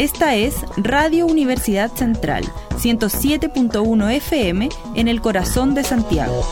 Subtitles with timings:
[0.00, 2.42] Esta es Radio Universidad Central,
[2.78, 6.42] 107.1 FM en el corazón de Santiago.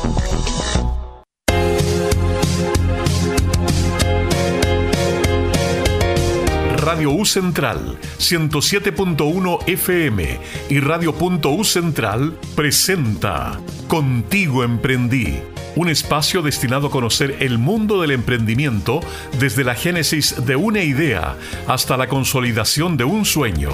[6.76, 13.58] Radio U Central 107.1 FM y Radio.U Central presenta
[13.88, 15.38] Contigo Emprendí,
[15.78, 18.98] un espacio destinado a conocer el mundo del emprendimiento
[19.38, 21.36] desde la génesis de una idea
[21.68, 23.70] hasta la consolidación de un sueño.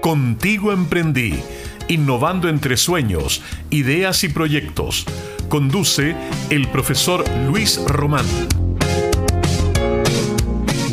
[0.00, 1.38] Contigo Emprendí,
[1.86, 3.40] innovando entre sueños,
[3.70, 5.06] ideas y proyectos.
[5.48, 6.16] Conduce
[6.50, 8.26] el profesor Luis Román.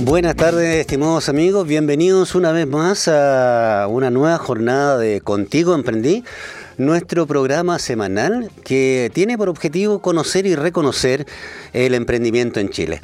[0.02, 1.66] Buenas tardes, estimados amigos.
[1.66, 6.24] Bienvenidos una vez más a una nueva jornada de Contigo Emprendí,
[6.78, 11.26] nuestro programa semanal que tiene por objetivo conocer y reconocer
[11.74, 13.02] el emprendimiento en Chile.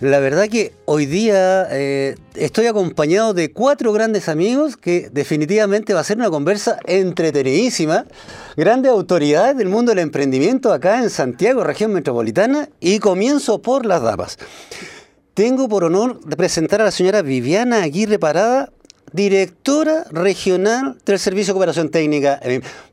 [0.00, 6.00] La verdad que hoy día eh, estoy acompañado de cuatro grandes amigos que definitivamente va
[6.00, 8.04] a ser una conversa entretenidísima.
[8.56, 14.02] Grandes autoridades del mundo del emprendimiento acá en Santiago, región metropolitana, y comienzo por las
[14.02, 14.38] damas.
[15.36, 18.72] Tengo por honor de presentar a la señora Viviana Aguirre Parada,
[19.12, 22.40] directora regional del Servicio de Cooperación Técnica.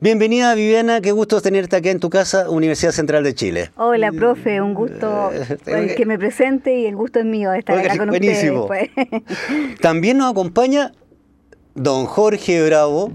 [0.00, 3.70] Bienvenida Viviana, qué gusto tenerte aquí en tu casa, Universidad Central de Chile.
[3.76, 5.30] Hola, profe, un gusto
[5.66, 8.64] eh, que me presente y el gusto es mío de estar acá con buenísimo.
[8.64, 8.90] ustedes.
[8.94, 9.80] Pues.
[9.80, 10.92] También nos acompaña
[11.74, 13.12] don Jorge Bravo,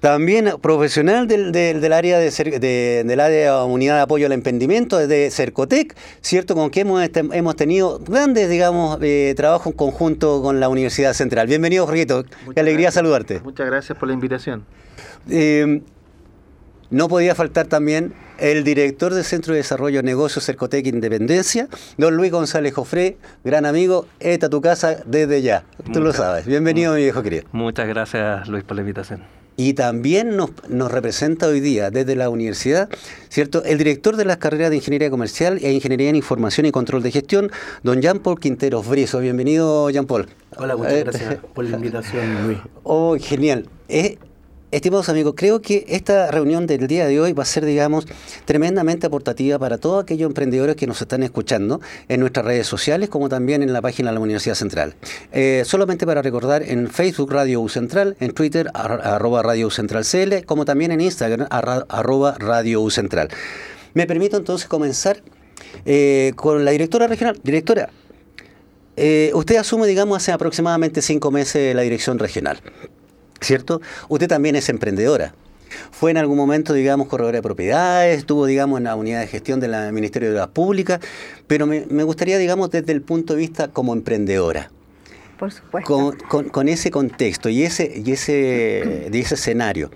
[0.00, 6.54] también profesional del, área de, del área unidad de apoyo al emprendimiento de Cercotec, cierto,
[6.54, 11.12] con que hemos, este, hemos tenido grandes, digamos, eh, trabajos en conjunto con la Universidad
[11.12, 11.46] Central.
[11.46, 12.24] Bienvenido, Jorgito.
[12.54, 13.40] Qué alegría saludarte.
[13.40, 14.64] Muchas gracias por la invitación.
[15.28, 15.82] Eh,
[16.90, 22.16] no podía faltar también el director del Centro de Desarrollo de Negocios Cercotec Independencia, don
[22.16, 25.64] Luis González Jofré, gran amigo, esta tu casa desde ya.
[25.92, 26.46] Tú lo sabes.
[26.46, 27.44] Bienvenido, mi viejo querido.
[27.52, 29.22] Muchas gracias, Luis, por la invitación.
[29.56, 32.88] Y también nos, nos, representa hoy día desde la universidad,
[33.28, 33.62] ¿cierto?
[33.64, 37.10] El director de las carreras de Ingeniería Comercial e Ingeniería en Información y Control de
[37.10, 37.50] Gestión,
[37.82, 39.20] don Jean Paul Quinteros Brizo.
[39.20, 40.28] Bienvenido, Jean Paul.
[40.56, 42.58] Hola, muchas eh, gracias por la invitación, Luis.
[42.84, 43.68] Oh, genial.
[43.88, 44.16] Eh,
[44.70, 48.06] Estimados amigos, creo que esta reunión del día de hoy va a ser, digamos,
[48.44, 53.28] tremendamente aportativa para todos aquellos emprendedores que nos están escuchando en nuestras redes sociales, como
[53.28, 54.94] también en la página de la Universidad Central.
[55.32, 60.04] Eh, solamente para recordar, en Facebook Radio U Central, en Twitter arroba Radio U Central
[60.04, 63.28] CL, como también en Instagram arroba Radio U Central.
[63.94, 65.20] Me permito entonces comenzar
[65.84, 67.40] eh, con la directora regional.
[67.42, 67.90] Directora,
[68.96, 72.60] eh, usted asume, digamos, hace aproximadamente cinco meses la dirección regional.
[73.40, 73.80] ¿Cierto?
[74.08, 75.34] Usted también es emprendedora.
[75.92, 79.60] Fue en algún momento, digamos, corredora de propiedades, estuvo, digamos, en la unidad de gestión
[79.60, 81.00] del Ministerio de las Públicas,
[81.46, 84.70] pero me, gustaría, digamos, desde el punto de vista como emprendedora.
[85.38, 86.14] Por supuesto.
[86.28, 89.90] Con, ese contexto y ese, y ese, de ese escenario,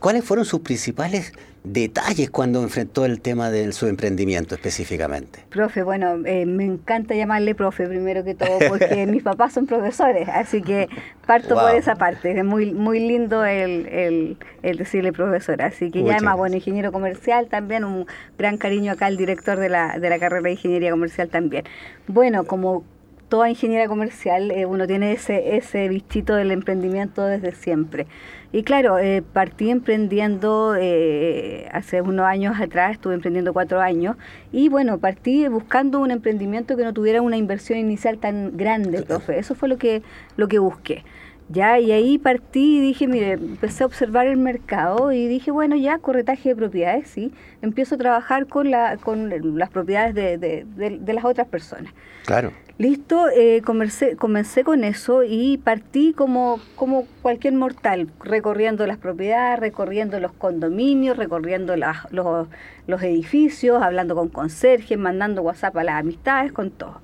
[0.00, 1.32] ¿cuáles fueron sus principales
[1.64, 5.40] detalles cuando enfrentó el tema de su emprendimiento específicamente?
[5.48, 10.28] Profe, bueno, eh, me encanta llamarle profe primero que todo porque mis papás son profesores,
[10.28, 10.88] así que
[11.26, 12.38] parto por esa parte.
[12.38, 17.84] Es muy muy lindo el, decirle profesor, así que ya además, bueno, ingeniero comercial también,
[17.84, 18.06] un
[18.38, 21.64] gran cariño acá al director de la, de la carrera de ingeniería comercial también.
[22.06, 22.84] Bueno, como
[23.28, 28.06] toda ingeniería comercial, eh, uno tiene ese, ese bichito del emprendimiento desde siempre.
[28.54, 34.16] Y claro, eh, partí emprendiendo eh, hace unos años atrás, estuve emprendiendo cuatro años,
[34.52, 39.40] y bueno, partí buscando un emprendimiento que no tuviera una inversión inicial tan grande, profe.
[39.40, 40.04] Eso fue lo que,
[40.36, 41.02] lo que busqué.
[41.48, 45.74] Ya, y ahí partí y dije, mire, empecé a observar el mercado y dije, bueno,
[45.74, 47.32] ya, corretaje de propiedades, sí.
[47.60, 50.64] Empiezo a trabajar con, la, con las propiedades de, de,
[51.00, 51.92] de las otras personas.
[52.24, 52.52] Claro.
[52.76, 59.60] Listo, eh, comencé, comencé con eso y partí como, como cualquier mortal, recorriendo las propiedades,
[59.60, 62.48] recorriendo los condominios, recorriendo las, los,
[62.88, 67.00] los edificios, hablando con conserjes, mandando WhatsApp a las amistades, con todo.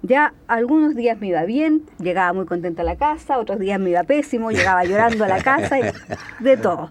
[0.00, 3.90] Ya algunos días me iba bien, llegaba muy contenta a la casa, otros días me
[3.90, 5.82] iba pésimo, llegaba llorando a la casa, y
[6.42, 6.90] de todo.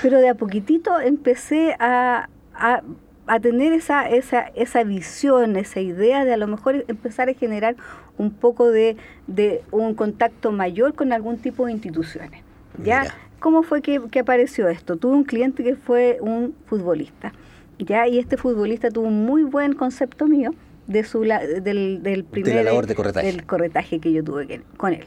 [0.00, 2.82] Pero de a poquitito empecé a, a
[3.28, 7.76] a tener esa, esa, esa visión, esa idea de a lo mejor empezar a generar
[8.16, 8.96] un poco de,
[9.26, 12.42] de un contacto mayor con algún tipo de instituciones.
[12.82, 13.14] ¿Ya?
[13.40, 14.96] ¿Cómo fue que, apareció esto?
[14.96, 17.32] Tuve un cliente que fue un futbolista,
[17.78, 18.08] ¿ya?
[18.08, 20.50] Y este futbolista tuvo un muy buen concepto mío
[20.88, 23.26] de su del, del primer de corretaje.
[23.26, 25.04] del corretaje que yo tuve con él.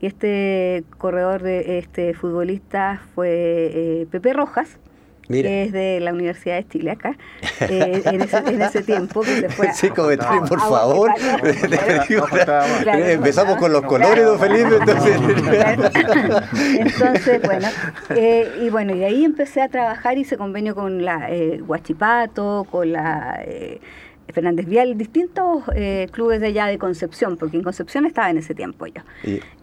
[0.00, 4.78] Y este corredor de este futbolista fue eh, Pepe Rojas,
[5.28, 7.16] es de la Universidad de Chile acá,
[7.60, 8.20] eh, en,
[8.60, 11.10] ese, tiempo que se fue Sí, comentario, por favor.
[12.86, 14.76] Empezamos con los colores, don Felipe.
[14.76, 15.20] Entonces,
[16.78, 17.68] entonces bueno,
[18.10, 22.92] eh, y bueno, y ahí empecé a trabajar, hice convenio con la eh, Huachipato, con
[22.92, 23.40] la...
[23.44, 23.80] Eh,
[24.32, 28.54] Fernández Vial, distintos eh, clubes de allá de Concepción, porque en Concepción estaba en ese
[28.54, 29.02] tiempo yo.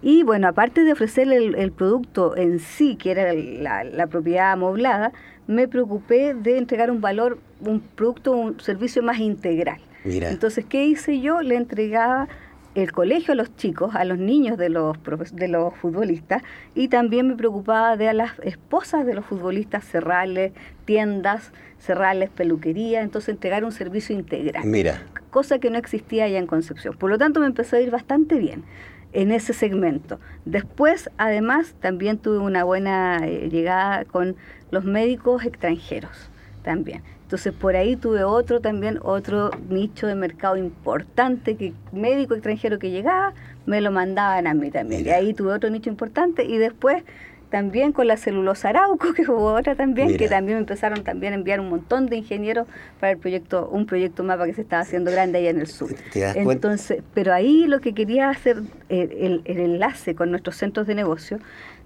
[0.01, 5.11] Y, bueno, aparte de ofrecerle el, producto en sí, que era la, propiedad amoblada,
[5.47, 9.79] me preocupé de entregar un valor, un producto, un servicio más integral.
[10.03, 11.41] Entonces, ¿qué hice yo?
[11.41, 12.27] Le entregaba
[12.73, 14.97] el colegio a los chicos, a los niños de los,
[15.33, 16.41] de los futbolistas,
[16.73, 20.53] y también me preocupaba de a las esposas de los futbolistas cerrarles
[20.85, 24.65] tiendas, cerrarles peluquería, entonces entregar un servicio integral.
[24.65, 25.03] Mira.
[25.29, 26.95] Cosa que no existía allá en Concepción.
[26.97, 28.63] Por lo tanto, me empezó a ir bastante bien
[29.13, 30.19] en ese segmento.
[30.45, 34.35] Después, además, también tuve una buena eh, llegada con
[34.71, 36.29] los médicos extranjeros
[36.63, 37.03] también.
[37.31, 42.91] Entonces por ahí tuve otro también, otro nicho de mercado importante, que médico extranjero que
[42.91, 43.33] llegaba,
[43.65, 45.05] me lo mandaban a mí también.
[45.05, 47.03] Y ahí tuve otro nicho importante y después
[47.51, 51.59] también con la celulosa Arauco, que hubo otra también, que también empezaron también a enviar
[51.59, 52.65] un montón de ingenieros
[53.00, 55.94] para el proyecto, un proyecto mapa que se estaba haciendo grande allá en el sur.
[56.15, 60.95] Entonces, pero ahí lo que quería hacer eh, el, el, enlace con nuestros centros de
[60.95, 61.39] negocio,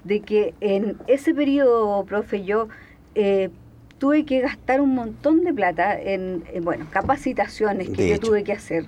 [0.05, 2.69] de que en ese periodo, profe, yo
[3.15, 3.49] eh,
[3.97, 8.85] tuve que gastar un montón de plata en, bueno, capacitaciones que yo tuve que hacer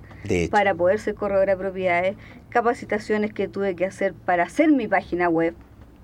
[0.51, 2.15] para poder ser corredora de propiedades,
[2.49, 5.55] capacitaciones que tuve que hacer para hacer mi página web,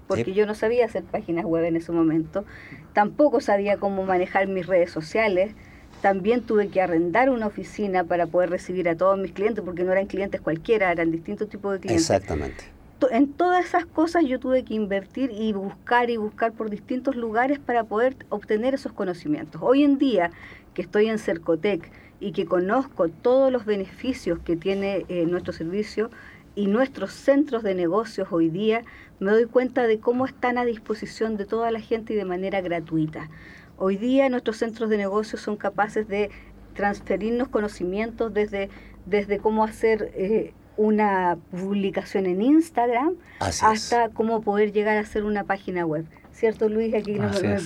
[0.07, 2.45] porque yo no sabía hacer páginas web en ese momento,
[2.93, 5.53] tampoco sabía cómo manejar mis redes sociales,
[6.01, 9.91] también tuve que arrendar una oficina para poder recibir a todos mis clientes, porque no
[9.91, 12.09] eran clientes cualquiera, eran distintos tipos de clientes.
[12.09, 12.65] Exactamente
[13.11, 17.59] en todas esas cosas yo tuve que invertir y buscar y buscar por distintos lugares
[17.59, 19.61] para poder obtener esos conocimientos.
[19.63, 20.31] Hoy en día
[20.73, 26.09] que estoy en Cercotec y que conozco todos los beneficios que tiene eh, nuestro servicio
[26.55, 28.83] y nuestros centros de negocios hoy día,
[29.23, 32.61] me doy cuenta de cómo están a disposición de toda la gente y de manera
[32.61, 33.29] gratuita.
[33.77, 36.29] Hoy día nuestros centros de negocios son capaces de
[36.75, 38.69] transferirnos conocimientos desde,
[39.05, 45.43] desde cómo hacer eh, una publicación en Instagram hasta cómo poder llegar a hacer una
[45.43, 46.05] página web.
[46.31, 46.93] ¿Cierto, Luis?
[46.95, 47.19] Aquí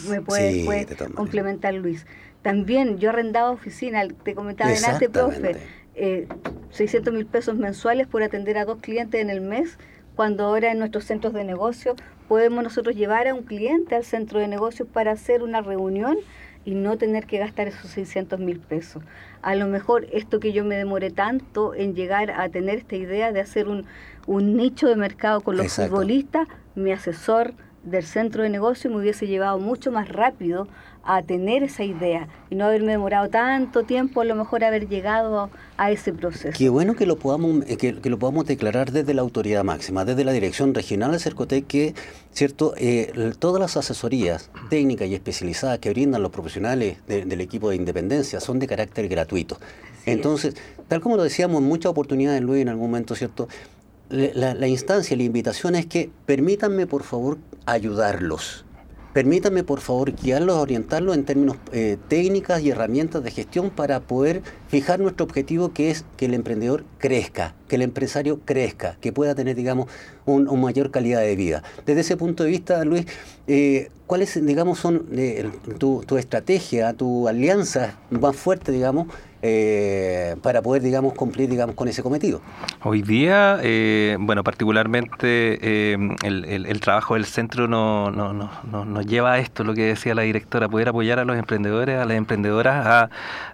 [0.10, 2.06] me, puede, complementar Luis.
[2.42, 5.56] También yo arrendaba oficina, te comentaba en antes, profe,
[5.96, 6.28] eh,
[6.72, 9.78] 600 mil pesos mensuales por atender a dos clientes en el mes,
[10.18, 11.96] cuando ahora en nuestros centros de negocio
[12.28, 16.18] podemos nosotros llevar a un cliente al centro de negocios para hacer una reunión
[16.66, 19.04] y no tener que gastar esos 600 mil pesos.
[19.44, 23.32] A lo mejor esto que yo me demoré tanto en llegar a tener esta idea
[23.32, 23.86] de hacer un,
[24.26, 27.54] un nicho de mercado con los futbolistas, mi asesor
[27.84, 30.68] del centro de negocio me hubiese llevado mucho más rápido
[31.08, 35.50] a tener esa idea y no haberme demorado tanto tiempo, a lo mejor haber llegado
[35.78, 36.56] a ese proceso.
[36.56, 40.26] Qué bueno que lo podamos, eh, que, lo podamos declarar desde la autoridad máxima, desde
[40.26, 41.96] la Dirección Regional de Cercotec, que
[42.34, 47.78] cierto eh, todas las asesorías técnicas y especializadas que brindan los profesionales del equipo de
[47.78, 49.58] independencia son de carácter gratuito.
[50.06, 50.56] Entonces,
[50.90, 53.48] tal como lo decíamos en muchas oportunidades, Luis, en algún momento, ¿cierto?
[54.10, 58.66] La, la instancia, la invitación es que permítanme, por favor, ayudarlos
[59.18, 64.44] Permítanme, por favor, guiarlos, orientarlos en términos eh, técnicas y herramientas de gestión para poder
[64.68, 69.34] fijar nuestro objetivo, que es que el emprendedor crezca, que el empresario crezca, que pueda
[69.34, 69.90] tener, digamos,
[70.28, 71.64] una mayor calidad de vida.
[71.88, 73.08] Desde ese punto de vista, Luis,
[73.48, 79.08] eh, ¿cuáles, digamos, son eh, tu, estrategia, tu alianza más fuerte, digamos,
[79.42, 82.42] eh, para poder, digamos, cumplir, digamos, con ese cometido.
[82.84, 89.34] Hoy día, eh, bueno, particularmente eh, el, trabajo del centro nos no, no, no, lleva
[89.34, 93.10] a esto, lo que decía la directora, poder apoyar a los emprendedores, a las emprendedoras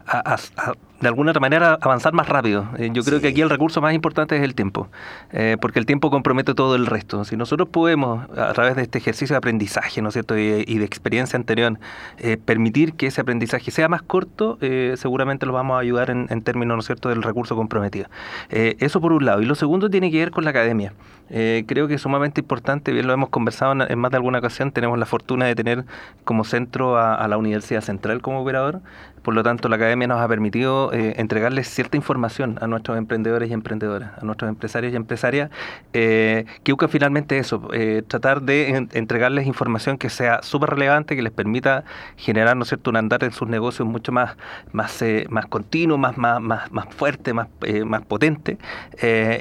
[0.06, 2.68] a de alguna otra manera avanzar más rápido.
[2.78, 4.88] Eh, yo creo que aquí el recurso más importante es el tiempo,
[5.32, 7.26] eh, porque el tiempo compromete todo el resto.
[7.26, 10.86] Si nosotros podemos, a través de este ejercicio de aprendizaje, ¿no es cierto?, y, de
[10.86, 11.78] experiencia anterior,
[12.18, 14.58] eh, permitir que ese aprendizaje sea más corto,
[14.96, 18.08] seguramente lo vamos a ayudar en, en, términos, ¿no es cierto?, del recurso comprometido.
[18.50, 19.42] eso por un lado.
[19.42, 20.94] Y lo segundo tiene que ver con la academia.
[21.30, 24.98] creo que es sumamente importante, bien lo hemos conversado en, más de alguna ocasión, tenemos
[24.98, 25.86] la fortuna de tener
[26.24, 28.82] como centro a la Universidad Central como operador,
[29.24, 33.50] por lo tanto, la academia nos ha permitido eh, entregarles cierta información a nuestros emprendedores
[33.50, 35.52] y emprendedoras, a nuestros empresarios y empresarias,
[35.94, 41.22] eh, que busca finalmente eso, eh, tratar de entregarles información que sea súper relevante, que
[41.22, 41.84] les permita
[42.18, 44.36] generar, ¿no cierto?, un andar en sus negocios mucho más,
[44.72, 47.48] más, más continuo, más, más, más, más fuerte, más,
[47.86, 48.58] más potente,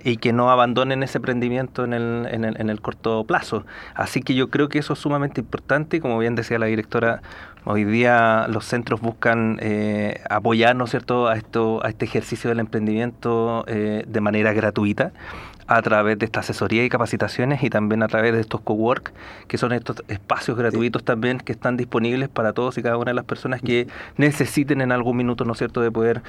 [0.05, 3.65] y que no abandonen ese emprendimiento en el, en, el, en el corto plazo.
[3.95, 7.23] Así que yo creo que eso es sumamente importante, como bien decía la directora,
[7.65, 12.51] Hoy día los centros buscan eh, apoyar, ¿no es cierto?, a, esto, a este ejercicio
[12.51, 15.13] del emprendimiento eh, de manera gratuita
[15.69, 19.13] a través de esta asesoría y capacitaciones y también a través de estos cowork,
[19.47, 23.15] que son estos espacios gratuitos también que están disponibles para todos y cada una de
[23.15, 26.21] las personas que necesiten en algún minuto, ¿no es cierto?, de poder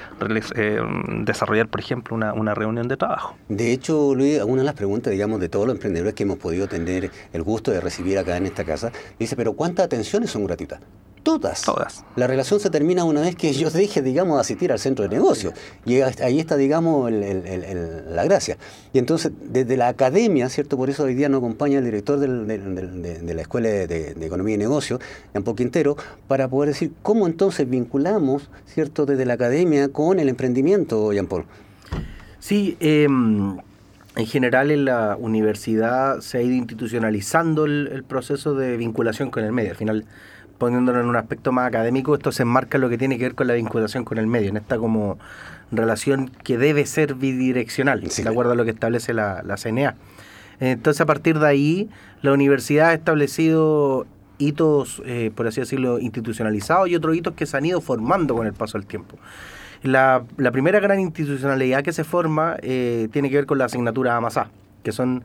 [0.54, 0.80] eh,
[1.24, 3.34] desarrollar, por ejemplo, una, una, reunión de trabajo.
[3.48, 6.68] De hecho, Luis, una de las preguntas, digamos, de todos los emprendedores que hemos podido
[6.68, 10.78] tener el gusto de recibir acá en esta casa, dice, pero ¿cuántas atenciones son gratuitas?
[11.24, 11.62] Todas.
[11.62, 12.04] Todas.
[12.16, 15.54] La relación se termina una vez que yo deje, digamos, asistir al centro de negocio.
[15.86, 18.58] Y ahí está, digamos, la gracia.
[18.92, 20.76] Y entonces, desde la academia, ¿cierto?
[20.76, 25.00] Por eso hoy día nos acompaña el director de, la Escuela de, Economía y Negocio,
[25.32, 25.96] Jean-Paul Quintero,
[26.28, 31.46] para poder decir cómo entonces vinculamos, ¿cierto?, desde la academia con el emprendimiento, Jean-Paul.
[32.38, 33.56] Sí, em,
[34.16, 39.42] en general en la universidad se ha ido institucionalizando el, el proceso de vinculación con
[39.42, 39.70] el medio.
[39.70, 40.04] Al final
[40.58, 43.34] poniéndolo en un aspecto más académico, esto se enmarca en lo que tiene que ver
[43.34, 45.18] con la vinculación con el medio, en esta como
[45.70, 49.94] relación que debe ser bidireccional, de acuerdo a lo que establece la, la CNA.
[50.60, 51.90] Entonces, a partir de ahí,
[52.22, 54.06] la universidad ha establecido
[54.38, 58.46] hitos, eh, por así decirlo, institucionalizados y otros hitos que se han ido formando con
[58.46, 59.16] el paso del tiempo.
[59.82, 64.16] La, la primera gran institucionalidad que se forma eh, tiene que ver con la asignatura
[64.16, 64.48] AMASA
[64.84, 65.24] que son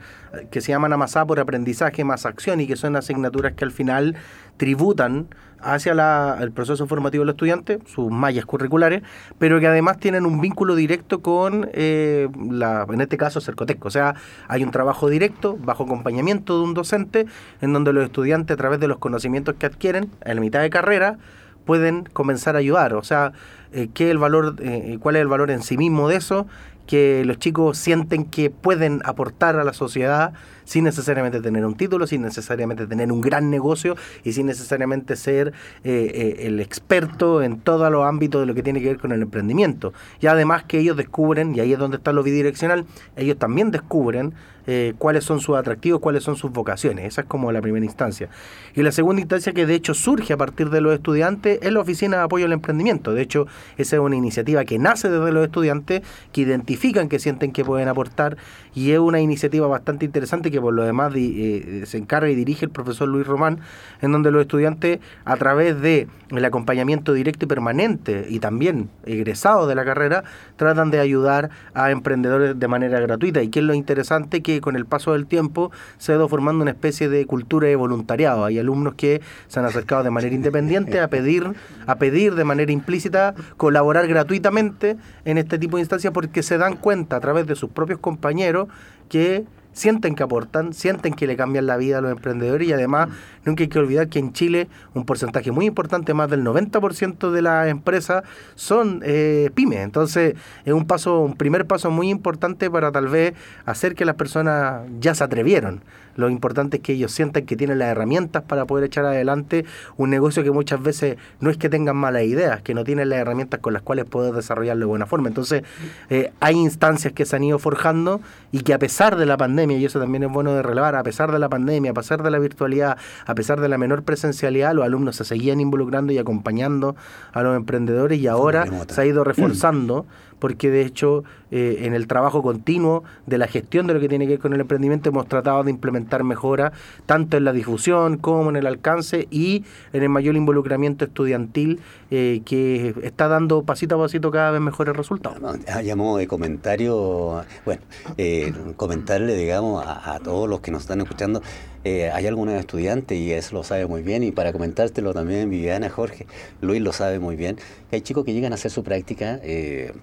[0.49, 4.15] que se llaman amasá por aprendizaje más acción y que son asignaturas que al final
[4.57, 5.27] tributan
[5.61, 9.03] hacia el proceso formativo del estudiante, sus mallas curriculares,
[9.37, 13.83] pero que además tienen un vínculo directo con, eh, la, en este caso, Cercotec.
[13.85, 14.15] O sea,
[14.47, 17.25] hay un trabajo directo, bajo acompañamiento de un docente,
[17.61, 20.69] en donde los estudiantes, a través de los conocimientos que adquieren en la mitad de
[20.69, 21.17] carrera,
[21.65, 22.93] pueden comenzar a ayudar.
[22.93, 23.33] O sea,
[23.73, 26.47] eh, ¿qué el valor, eh, ¿cuál es el valor en sí mismo de eso?
[26.89, 30.33] Que los chicos sienten que pueden aportar a la sociedad
[30.69, 35.47] sin necesariamente tener un título, sin necesariamente tener un gran negocio y sin necesariamente ser
[35.83, 39.11] eh, eh, el experto en todos los ámbitos de lo que tiene que ver con
[39.11, 39.93] el emprendimiento.
[40.21, 42.85] Y además que ellos descubren, y ahí es donde está lo bidireccional,
[43.15, 44.35] ellos también descubren
[44.71, 47.05] eh, cuáles son sus atractivos, cuáles son sus vocaciones.
[47.05, 48.29] Esa es como la primera instancia.
[48.75, 51.79] Y la segunda instancia que de hecho surge a partir de los estudiantes es la
[51.79, 53.15] Oficina de Apoyo al Emprendimiento.
[53.15, 53.47] De hecho,
[53.77, 57.87] esa es una iniciativa que nace desde los estudiantes, que identifican que sienten que pueden
[57.87, 58.37] aportar
[58.75, 62.65] y es una iniciativa bastante interesante que por lo demás eh, se encarga y dirige
[62.65, 63.59] el profesor Luis Román,
[64.01, 69.67] en donde los estudiantes a través de el acompañamiento directo y permanente y también egresados
[69.67, 70.23] de la carrera
[70.57, 74.75] tratan de ayudar a emprendedores de manera gratuita y que es lo interesante que con
[74.75, 78.45] el paso del tiempo se ha ido formando una especie de cultura de voluntariado.
[78.45, 81.53] Hay alumnos que se han acercado de manera independiente a pedir,
[81.87, 86.75] a pedir de manera implícita colaborar gratuitamente en este tipo de instancias porque se dan
[86.75, 88.67] cuenta a través de sus propios compañeros
[89.09, 93.09] que sienten que aportan, sienten que le cambian la vida a los emprendedores y además
[93.45, 97.41] nunca hay que olvidar que en Chile un porcentaje muy importante, más del 90% de
[97.41, 98.23] las empresas
[98.55, 99.79] son eh, pymes.
[99.79, 100.35] Entonces
[100.65, 103.33] es un paso, un primer paso muy importante para tal vez
[103.65, 105.81] hacer que las personas ya se atrevieron.
[106.19, 109.65] Lo importante es que ellos sientan que tienen las herramientas para poder echar adelante
[109.97, 113.19] un negocio que muchas veces no es que tengan malas ideas, que no tienen las
[113.19, 115.29] herramientas con las cuales poder desarrollarlo de buena forma.
[115.29, 115.63] Entonces,
[116.09, 118.21] eh, hay instancias que se han ido forjando
[118.51, 121.03] y que a pesar de la pandemia, y eso también es bueno de relevar, a
[121.03, 124.73] pesar de la pandemia, a pesar de la virtualidad, a pesar de la menor presencialidad,
[124.73, 126.95] los alumnos se seguían involucrando y acompañando
[127.31, 130.05] a los emprendedores y ahora se ha ido reforzando
[130.39, 134.25] porque de hecho eh, en el trabajo continuo de la gestión de lo que tiene
[134.25, 136.73] que ver con el emprendimiento hemos tratado de implementar mejoras
[137.07, 141.79] tanto en la difusión como en el alcance y en el mayor involucramiento estudiantil
[142.11, 145.39] eh, que está dando pasito a pasito cada vez mejores resultados.
[145.83, 147.81] llamó de comentario, bueno,
[148.17, 151.41] eh, comentarle, digamos, a, todos los que nos están escuchando,
[151.85, 156.27] hay algunos estudiantes y eso lo sabe muy bien y para comentártelo también Viviana, Jorge,
[156.61, 157.55] Luis lo sabe muy bien,
[157.89, 159.39] que hay chicos que llegan a hacer su práctica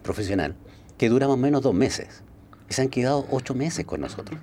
[0.02, 0.25] profesional
[0.98, 2.22] que dura más o menos dos meses.
[2.68, 4.40] Y se han quedado ocho meses con nosotros.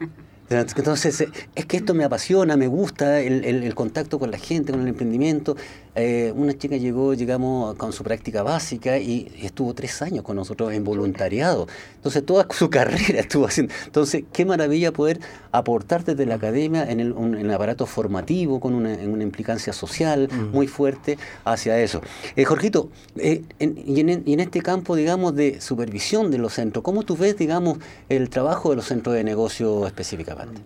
[0.49, 1.25] Entonces,
[1.55, 5.55] es que esto me apasiona, me gusta el, contacto con la gente, con el emprendimiento.
[5.95, 10.73] Eh, una chica llegó, llegamos con su práctica básica y, estuvo tres años con nosotros
[10.73, 11.67] en voluntariado.
[11.95, 13.73] Entonces, toda su carrera estuvo haciendo.
[13.85, 15.19] Entonces, qué maravilla poder
[15.51, 21.17] aportar desde la academia en el, aparato formativo, con una, una implicancia social muy fuerte
[21.45, 22.01] hacia eso.
[22.35, 27.03] Eh, Jorgito, y, en, y en este campo, digamos, de supervisión de los centros, ¿cómo
[27.03, 27.77] tú ves, digamos,
[28.09, 30.61] el trabajo de los centros de negocio específicamente?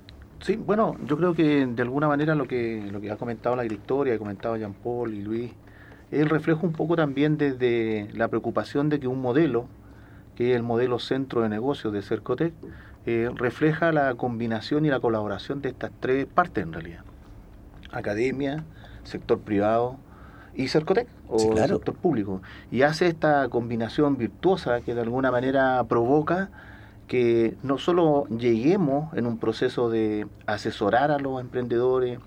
[0.48, 3.64] Sí, bueno, yo creo que de alguna manera lo que, lo que ha comentado la
[3.64, 5.52] directoria, ha comentado Jean Paul y Luis,
[6.10, 9.66] es el reflejo un poco también desde la preocupación de que un modelo,
[10.38, 12.54] que es el modelo centro de negocios de Cercotec,
[13.06, 17.02] eh, refleja la combinación y la colaboración de estas tres partes en realidad.
[17.92, 18.64] Academia,
[19.04, 19.98] sector privado
[20.56, 22.42] y Cercotec o sector público.
[22.72, 26.52] Y hace esta combinación virtuosa que de alguna manera provoca
[27.08, 32.20] que no solo lleguemos en un proceso de asesorar a los emprendedores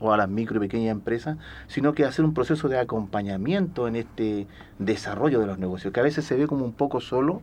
[0.00, 3.96] o a las micro y pequeñas empresas, sino que hacer un proceso de acompañamiento en
[3.96, 4.46] este
[4.78, 7.42] desarrollo de los negocios, que a veces se ve como un poco solo,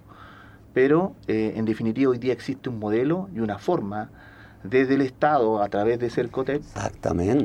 [0.73, 4.09] pero eh, en definitiva hoy día existe un modelo y una forma
[4.63, 6.61] desde el Estado a través de Cercotec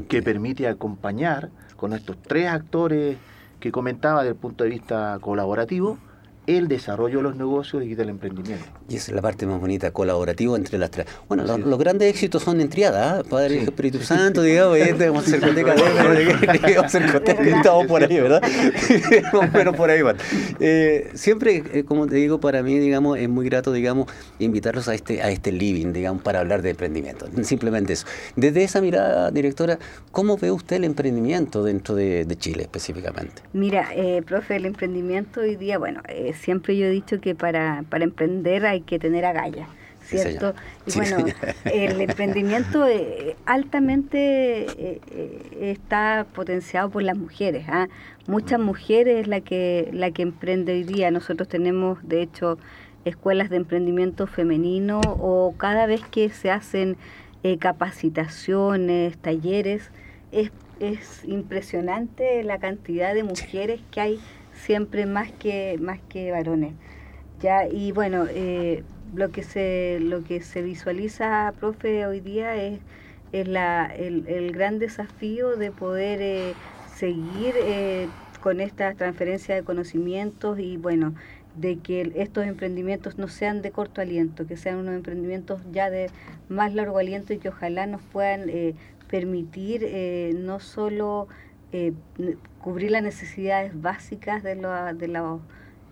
[0.06, 3.16] que permite acompañar con estos tres actores
[3.59, 5.99] que comentaba desde el punto de vista colaborativo
[6.47, 8.65] el desarrollo de los negocios y del emprendimiento.
[8.88, 11.07] Y esa es la parte más bonita, colaborativo entre las tres.
[11.29, 13.23] Bueno, los, grandes éxitos son en triada, ¿eh?
[13.29, 15.43] Padre Espíritu Santo, digamos, y vamos a hacer
[17.38, 18.43] estamos por ahí, ¿verdad?
[19.53, 20.17] Pero por ahí van.
[20.61, 24.95] Eh, siempre, eh, como te digo, para mí, digamos, es muy grato, digamos, invitarlos a
[24.95, 27.26] este, a este living, digamos, para hablar de emprendimiento.
[27.43, 28.07] Simplemente eso.
[28.37, 29.79] Desde esa mirada, directora,
[30.12, 33.43] ¿cómo ve usted el emprendimiento dentro de, de Chile específicamente?
[33.53, 37.85] Mira, eh, profe, el emprendimiento hoy día, bueno, eh, siempre yo he dicho que para,
[37.88, 39.69] para emprender hay que tener agallas.
[40.07, 40.55] ¿cierto?
[40.87, 41.25] y bueno,
[41.64, 47.66] el emprendimiento eh, altamente eh, eh, está potenciado por las mujeres.
[47.69, 47.88] ¿ah?
[48.26, 51.11] Muchas mujeres es la que, la que emprende hoy día.
[51.11, 52.59] Nosotros tenemos, de hecho,
[53.05, 56.97] escuelas de emprendimiento femenino o cada vez que se hacen
[57.61, 59.93] capacitaciones, talleres,
[60.33, 60.50] es,
[60.81, 64.21] es impresionante la cantidad de mujeres que hay
[64.66, 66.75] siempre más que, más que varones.
[67.40, 68.82] Ya, y bueno, eh,
[69.14, 72.80] lo que se lo que se visualiza, profe, hoy día es,
[73.32, 76.54] es la, el, el gran desafío de poder eh,
[76.96, 78.08] seguir eh,
[78.40, 81.14] con esta transferencia de conocimientos y bueno,
[81.54, 86.11] de que estos emprendimientos no sean de corto aliento, que sean unos emprendimientos ya de
[86.49, 88.50] más largo aliento y que ojalá nos puedan
[89.08, 89.87] permitir
[90.37, 91.28] no solo
[91.73, 91.92] eh,
[92.61, 95.08] cubrir las necesidades básicas de, lo, de,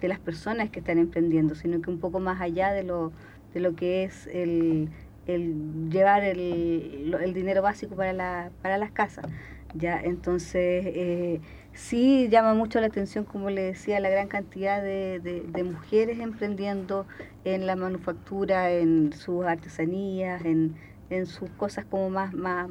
[0.00, 3.12] de las personas que están emprendiendo, sino que un poco más allá de lo,
[3.52, 4.88] de lo que es el,
[5.26, 9.26] el llevar el, el, dinero básico para, la, para las casas.
[9.74, 11.40] Ya, entonces, eh,
[11.72, 17.06] sí llama mucho la atención, como le decía, la gran cantidad de, de, mujeres emprendiendo
[17.44, 20.76] en la manufactura, en sus artesanías, en,
[21.10, 22.68] en sus cosas como más, más,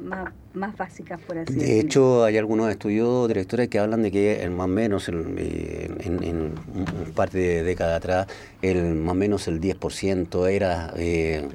[0.54, 1.74] más básicas, por así decirlo.
[1.74, 5.90] De hecho, hay algunos estudios, directores, que hablan de que el más o menos, eh,
[6.00, 6.36] en, en,
[6.74, 8.26] un par de décadas atrás,
[8.62, 11.48] el más o menos el 10% era eh,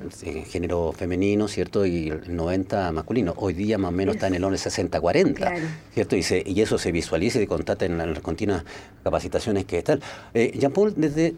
[0.48, 1.86] género femenino, ¿cierto?
[1.86, 3.34] Y el 90% masculino.
[3.38, 5.60] Hoy día más o menos está en el 60-40,
[5.94, 6.16] ¿cierto?
[6.16, 8.64] Y, y eso se visualiza y se constata en, las continuas
[9.04, 10.02] capacitaciones que están.
[10.34, 11.34] Eh, Jean-Paul, desde,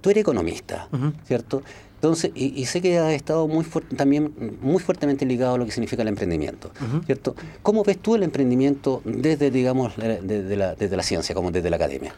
[0.00, 0.88] tú eres economista,
[1.26, 1.62] ¿cierto?
[2.02, 3.64] Entonces, y, sé que has estado muy
[3.96, 6.72] también muy fuertemente ligado a lo que significa el emprendimiento,
[7.06, 7.36] ¿cierto?
[7.62, 11.76] ¿Cómo ves tú el emprendimiento desde, digamos, desde la, desde la ciencia, como desde la
[11.76, 12.12] academia?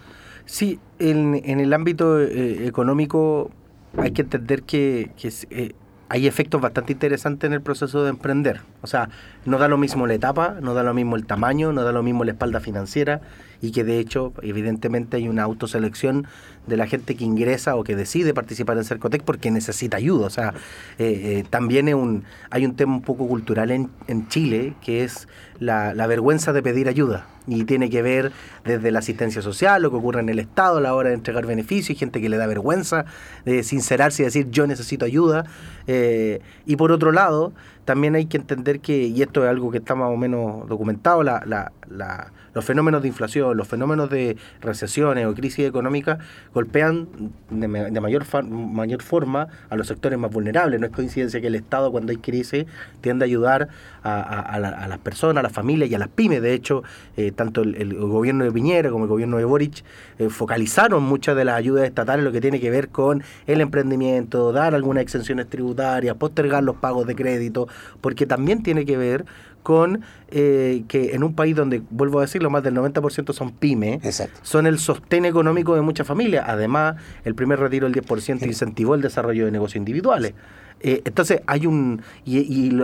[0.46, 3.50] Sí, en, en el ámbito eh, económico
[3.98, 5.10] hay que entender que,
[5.50, 5.72] eh,
[6.08, 8.60] hay efectos bastante interesantes en el proceso de emprender.
[8.82, 9.08] O sea,
[9.44, 12.02] no da lo mismo la etapa, no da lo mismo el tamaño, no da lo
[12.02, 13.20] mismo la espalda financiera
[13.60, 16.26] y que de hecho, evidentemente, hay una autoselección
[16.66, 20.26] de la gente que ingresa o que decide participar en Cercotec porque necesita ayuda.
[20.26, 20.54] O sea,
[20.98, 25.28] eh, eh, también un, hay un tema un poco cultural en, en Chile que es
[25.60, 28.32] la, vergüenza de pedir ayuda y tiene que ver
[28.64, 31.46] desde la asistencia social, lo que ocurre en el Estado a la hora de entregar
[31.46, 33.04] beneficios, gente que le da vergüenza
[33.44, 35.44] de sincerarse y decir yo necesito ayuda.
[35.86, 37.52] Eh, y por otro lado,
[37.84, 41.22] también hay que entender que, y esto es algo que está más o menos documentado,
[41.22, 46.18] la, la, la los fenómenos de inflación, los fenómenos de recesiones o crisis económicas
[46.52, 47.08] golpean
[47.50, 50.80] de, mayor, mayor forma a los sectores más vulnerables.
[50.80, 52.66] No es coincidencia que el Estado cuando hay crisis
[53.00, 53.68] tiende a ayudar
[54.02, 56.42] a, las personas, a las familias y a las pymes.
[56.42, 56.82] De hecho,
[57.16, 59.84] eh, tanto el, gobierno de Piñera como el gobierno de Boric
[60.18, 63.60] eh, focalizaron muchas de las ayudas estatales en lo que tiene que ver con el
[63.60, 67.68] emprendimiento, dar algunas exenciones tributarias, postergar los pagos de crédito,
[68.00, 69.24] porque también tiene que ver
[69.64, 74.00] con eh, que en un país donde, vuelvo a decirlo, más del 90% son pymes,
[74.42, 76.44] son el sostén económico de muchas familias.
[76.46, 80.34] Además, el primer retiro del 10% incentivó el desarrollo de negocios individuales.
[80.80, 82.02] Eh, entonces, hay un.
[82.26, 82.40] Y,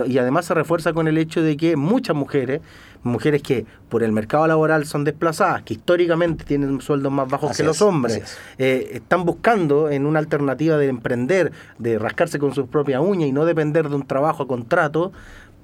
[0.07, 2.61] y, además se refuerza con el hecho de que muchas mujeres,
[3.03, 7.61] mujeres que por el mercado laboral son desplazadas, que históricamente tienen sueldos más bajos que
[7.61, 13.01] los hombres, eh, están buscando en una alternativa de emprender, de rascarse con sus propias
[13.01, 15.11] uñas y no depender de un trabajo a contrato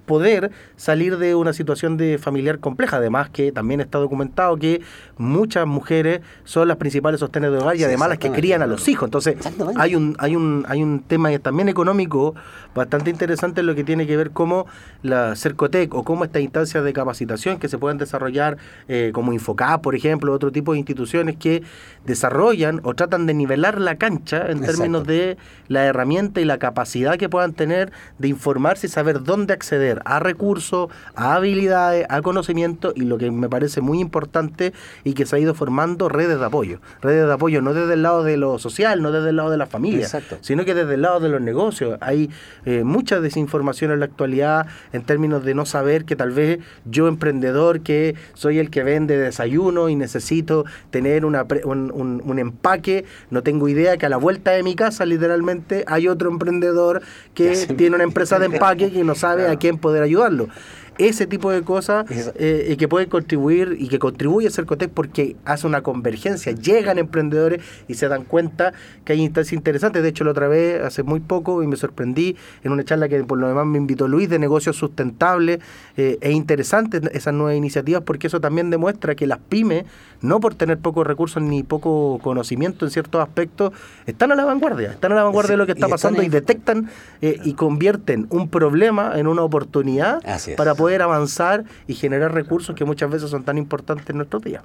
[0.07, 2.97] poder salir de una situación de familiar compleja.
[2.97, 4.81] Además que también está documentado que
[5.17, 8.87] muchas mujeres son las principales sostenes de hogar y además las que crían a los
[8.87, 9.05] hijos.
[9.05, 9.35] Entonces
[9.75, 12.33] hay un, hay un, hay un tema también económico
[12.73, 14.65] bastante interesante en lo que tiene que ver cómo
[15.03, 19.81] la Cercotec o cómo estas instancias de capacitación que se pueden desarrollar eh, como Infocap,
[19.81, 21.63] por ejemplo, otro tipo de instituciones que
[22.05, 27.17] desarrollan o tratan de nivelar la cancha en términos de la herramienta y la capacidad
[27.17, 32.93] que puedan tener de informarse y saber dónde acceder a recursos, a habilidades, a conocimiento
[32.95, 36.45] y lo que me parece muy importante y que se ha ido formando redes de
[36.45, 36.79] apoyo.
[37.01, 39.57] Redes de apoyo no desde el lado de lo social, no desde el lado de
[39.57, 40.07] la familia,
[40.41, 41.97] sino que desde el lado de los negocios.
[42.01, 42.29] Hay
[42.65, 47.07] eh, mucha desinformación en la actualidad en términos de no saber que tal vez yo
[47.07, 53.43] emprendedor que soy el que vende desayuno y necesito tener una, un, un empaque, no
[53.43, 57.01] tengo idea que a la vuelta de mi casa literalmente hay otro emprendedor
[57.33, 60.49] que tiene una empresa de empaque y no sabe a quién poder ayudarlo
[60.97, 65.67] ese tipo de cosas eh, que puede contribuir y que contribuye a Cercotec porque hace
[65.67, 68.73] una convergencia, llegan emprendedores y se dan cuenta
[69.05, 70.01] que hay instancias interesantes.
[70.03, 73.23] De hecho, la otra vez, hace muy poco, y me sorprendí en una charla que
[73.23, 75.59] por lo demás me invitó Luis de negocios sustentables.
[75.97, 79.85] Eh, es interesante esas nuevas iniciativas porque eso también demuestra que las pymes,
[80.21, 83.73] no por tener pocos recursos ni poco conocimiento en ciertos aspectos,
[84.05, 86.89] están a la vanguardia, están a la vanguardia de lo que está pasando y detectan
[87.21, 90.21] eh, y convierten un problema en una oportunidad
[90.55, 94.41] para poder poder avanzar y generar recursos que muchas veces son tan importantes en nuestros
[94.41, 94.63] días.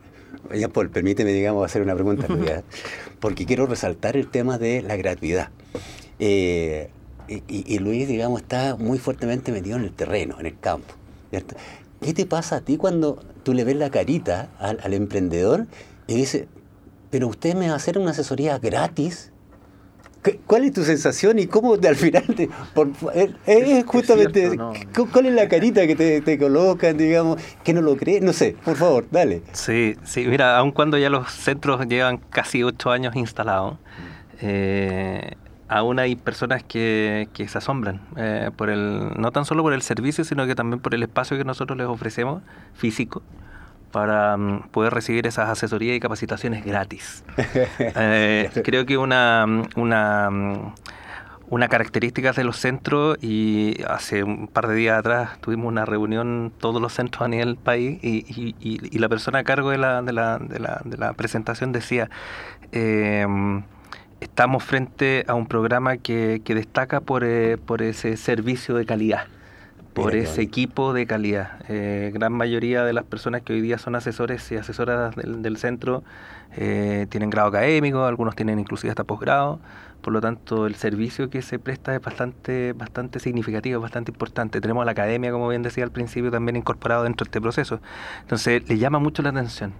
[0.54, 2.28] Ya, Paul, permíteme, digamos, hacer una pregunta,
[3.20, 5.48] porque quiero resaltar el tema de la gratuidad.
[6.20, 6.90] Eh,
[7.26, 10.94] y, Luis, digamos, está muy fuertemente metido en el terreno, en el campo.
[12.00, 15.66] ¿Qué te pasa a ti cuando tú le ves la carita al, al emprendedor
[16.06, 16.46] y dice,
[17.10, 19.31] pero usted me va a hacer una asesoría gratis
[20.46, 22.48] ¿Cuál es tu sensación y cómo al final te,
[23.46, 24.56] es, justamente
[25.12, 28.22] cuál es la carita que te, colocan, digamos, que no lo crees?
[28.22, 29.42] No sé, por favor, dale.
[29.52, 33.78] Sí, sí, mira, aun cuando ya los centros llevan casi ocho años instalados,
[34.40, 35.32] eh,
[35.66, 39.82] aún hay personas que, que se asombran eh, por el, no tan solo por el
[39.82, 42.42] servicio, sino que también por el espacio que nosotros les ofrecemos
[42.74, 43.22] físico
[43.92, 47.22] para mm, poder recibir esas asesorías y capacitaciones gratis.
[47.78, 50.74] Eh, creo que una, una, mm,
[51.50, 56.52] una característica de los centros, y hace un par de días atrás tuvimos una reunión
[56.58, 60.12] todos los centros a nivel país, y, y, la persona a cargo de la, de
[60.12, 62.08] la, de la, de la presentación decía,
[62.72, 63.26] eh,
[64.20, 69.26] estamos frente a un programa que, que destaca por, eh, por ese servicio de calidad
[69.92, 71.60] por ese equipo de calidad.
[71.68, 76.02] Eh, gran mayoría de las personas que hoy día son asesores y asesoras del, centro
[76.56, 79.60] eh, tienen grado académico, algunos tienen inclusive hasta posgrado,
[80.00, 84.60] por lo tanto el servicio que se presta es bastante, bastante significativo, bastante importante.
[84.60, 87.80] Tenemos la academia, como bien decía al principio, también incorporado dentro de este proceso.
[88.22, 89.72] Entonces le llama mucho la atención.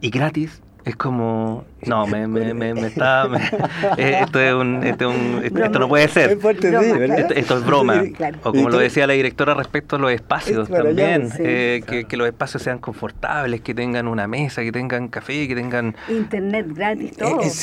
[0.00, 3.26] Y gratis, es como, no, me, me, me, está,
[3.96, 6.38] eh, esto es un, esto, un, esto, no puede ser.
[7.34, 8.02] esto, es broma.
[8.42, 12.26] O como lo decía la directora respecto a los espacios también, eh, que, que, los
[12.26, 15.96] espacios sean confortables, que tengan una mesa, que tengan café, que tengan...
[16.08, 17.12] Internet gratis,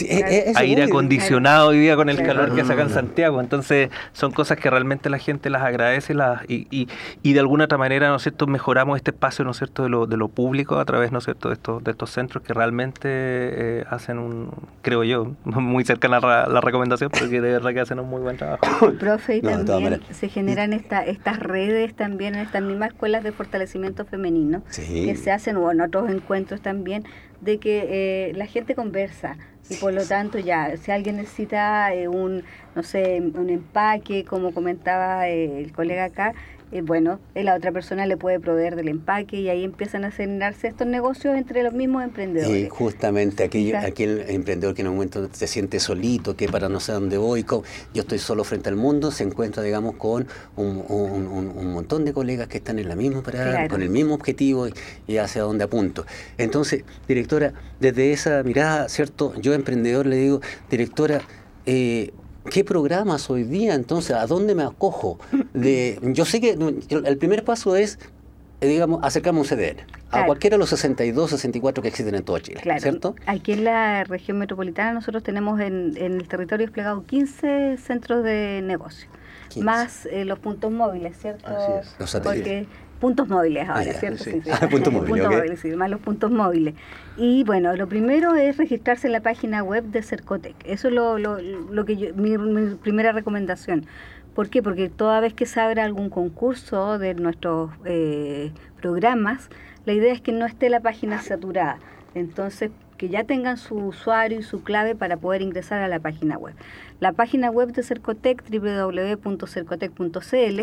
[0.01, 0.59] eh, todo.
[0.59, 3.39] aire acondicionado hoy día con el calor que hace acá en Santiago.
[3.39, 6.87] Entonces son cosas que realmente la gente las agradece las, y, y,
[7.21, 9.89] y de alguna otra manera, ¿no es cierto?, mejoramos este espacio, ¿no es cierto?, de
[9.89, 12.53] lo, de lo público a través, ¿no es cierto?, de estos, de estos centros que
[12.53, 17.79] realmente eh, hacen un, creo yo, muy cercana a la, recomendación, porque de verdad que
[17.79, 18.91] hacen un muy buen trabajo.
[18.99, 24.05] Profe, y también se generan esta, estas redes también en estas mismas escuelas de fortalecimiento
[24.05, 27.03] femenino, que se hacen, o en otros encuentros también,
[27.41, 29.37] de que eh, la gente conversa.
[29.69, 32.43] Y por lo tanto ya, si alguien necesita eh, un,
[32.75, 36.33] no sé, un empaque, como comentaba el colega acá,
[36.71, 40.67] eh, bueno, la otra persona le puede proveer del empaque y ahí empiezan a generarse
[40.67, 42.65] estos negocios entre los mismos emprendedores.
[42.65, 46.79] Y justamente aquel, aquel emprendedor que en un momento se siente solito, que para no
[46.79, 47.45] sé dónde voy,
[47.93, 52.47] yo estoy solo frente al mundo, se encuentra, digamos, con un, un, montón de colegas
[52.47, 54.67] que están en la misma parada, con el mismo objetivo
[55.07, 56.05] y, hacia dónde apunto.
[56.37, 59.33] Entonces, directora, desde esa mirada, ¿cierto?
[59.39, 61.21] Yo emprendedor le digo, directora,
[61.65, 62.11] eh,
[62.49, 63.75] ¿Qué programas hoy día?
[63.75, 65.19] Entonces, ¿a dónde me acojo?
[65.53, 66.57] De, yo sé que
[66.89, 67.99] el primer paso es,
[68.61, 72.23] eh, digamos, acercarme a un CDN, a cualquiera de los 62, 64 que existen en
[72.23, 73.15] todo Chile, ¿cierto?
[73.27, 79.07] Aquí en la región metropolitana nosotros tenemos en, el territorio desplegado 15 centros de negocio,
[79.57, 81.47] más eh, los puntos móviles, ¿cierto?
[81.47, 81.95] Así es.
[81.99, 82.67] Los satélites
[83.01, 84.23] puntos móviles ahora, ah, ¿cierto?
[84.23, 84.41] Sí.
[84.49, 86.75] Ah, puntos móviles, sí, más los puntos móviles.
[87.17, 90.55] Y bueno, lo primero es registrarse en la página web de Cercotec.
[90.63, 92.37] Eso es lo, lo, lo que yo, mi,
[92.75, 93.87] primera recomendación.
[94.35, 94.63] ¿Por qué?
[94.63, 99.49] Porque toda vez que se abre algún concurso de nuestros eh, programas,
[99.85, 101.79] la idea es que no esté la página saturada.
[102.13, 106.37] Entonces, que ya tengan su usuario y su clave para poder ingresar a la página
[106.37, 106.53] web.
[106.99, 110.61] La página web de Cercotec, www.cercotec.cl,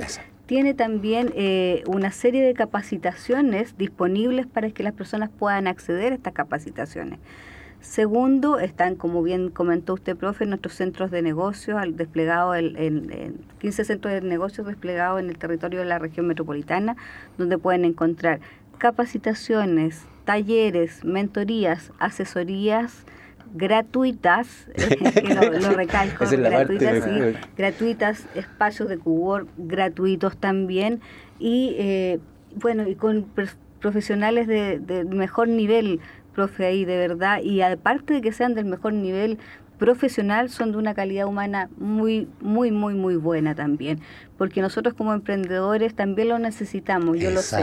[0.49, 6.15] tiene también eh, una serie de capacitaciones disponibles para que las personas puedan acceder a
[6.15, 7.19] estas capacitaciones.
[7.81, 14.15] Segundo, están, como bien comentó usted, profe, nuestros centros de negocios desplegados en, 15 centros
[14.15, 16.97] de negocios desplegados en el territorio de la región metropolitana,
[17.37, 18.41] donde pueden encontrar
[18.79, 23.05] capacitaciones, talleres, mentorías, asesorías
[23.55, 24.69] gratuitas,
[25.61, 27.05] lo, recalco, gratuitas,
[27.57, 31.01] gratuitas, espacios de cubor gratuitos también
[31.39, 32.21] y eh,
[32.57, 33.27] bueno, y con
[33.81, 36.01] profesionales de, de mejor nivel
[36.35, 39.39] profe, ahí de verdad, y aparte de que sean del mejor nivel
[39.79, 44.01] profesional, son de una calidad humana muy, muy, muy, muy buena también
[44.39, 47.59] porque nosotros como emprendedores también lo necesitamos, yo lo sé.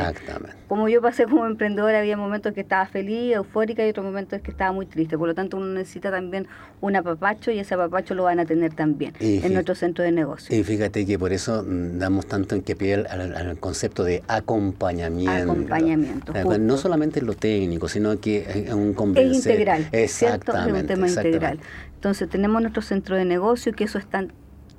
[0.68, 4.52] Como yo pasé como emprendedora, había momentos que estaba feliz, eufórica y otros momentos que
[4.52, 6.48] estaba muy triste, por lo tanto uno necesita también
[6.82, 10.56] un apapacho y ese apapacho lo van a tener también en nuestro centro de negocio.
[10.56, 15.54] Y fíjate que por eso mm, damos tanto en que piel al, concepto de acompañamiento.
[15.54, 16.34] Acompañamiento.
[16.60, 19.32] No solamente lo técnico, sino que es un convencer.
[19.32, 21.60] Es integral, Exactamente, es un tema integral.
[22.06, 24.28] Entonces tenemos nuestro centro de negocio que eso está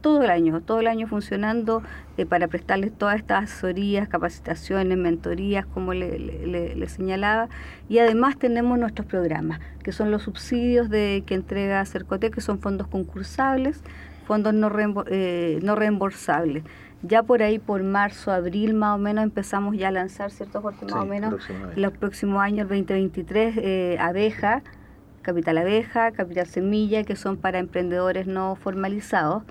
[0.01, 1.83] todo el año, todo el año funcionando
[2.17, 7.49] eh, para prestarles todas estas asesorías, capacitaciones, mentorías, como le, señalaba.
[7.89, 12.61] Y además tenemos nuestros programas, que son los subsidios de que entrega Cercotec, que son
[12.61, 13.83] fondos concursables,
[14.25, 14.71] fondos no,
[15.09, 16.63] eh, no reembolsables.
[17.03, 20.87] Ya por ahí, por marzo, abril más o menos, empezamos ya a lanzar, ¿cierto, Jorge?
[20.87, 21.35] Más o menos
[21.75, 24.63] los próximos años, el 2023, eh, Abeja,
[25.27, 29.43] Capital Abeja, Capital Semilla, que son para emprendedores no formalizados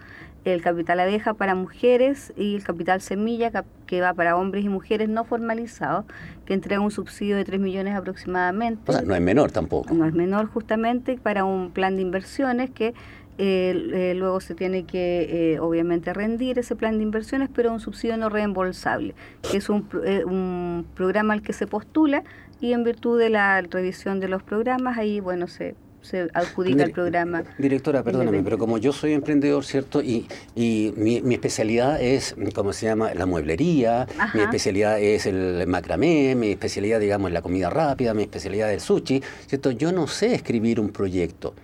[0.45, 3.51] el capital abeja para mujeres y el capital semilla
[3.87, 6.05] que va para hombres y mujeres no formalizados,
[6.45, 8.91] que entrega un subsidio de 3 millones aproximadamente.
[8.91, 9.93] O sea, no es menor tampoco.
[9.93, 12.93] No es menor justamente para un plan de inversiones que
[13.37, 17.79] eh, eh, luego se tiene que eh, obviamente rendir ese plan de inversiones, pero un
[17.79, 19.15] subsidio no reembolsable,
[19.49, 19.89] que es un,
[20.25, 22.23] un programa al que se postula
[22.61, 26.91] y en virtud de la revisión de los programas ahí, bueno, se se adjudica el
[26.91, 27.43] programa.
[27.57, 30.01] Directora, perdóname, pero como yo soy emprendedor, ¿cierto?
[30.01, 33.13] Y, y mi, mi, especialidad es, ¿cómo se llama?
[33.15, 38.21] La mueblería, mi especialidad es el macramé, mi especialidad, digamos, es la comida rápida, mi
[38.23, 39.71] especialidad es el sushi, ¿cierto?
[39.71, 41.55] Yo no sé escribir un proyecto.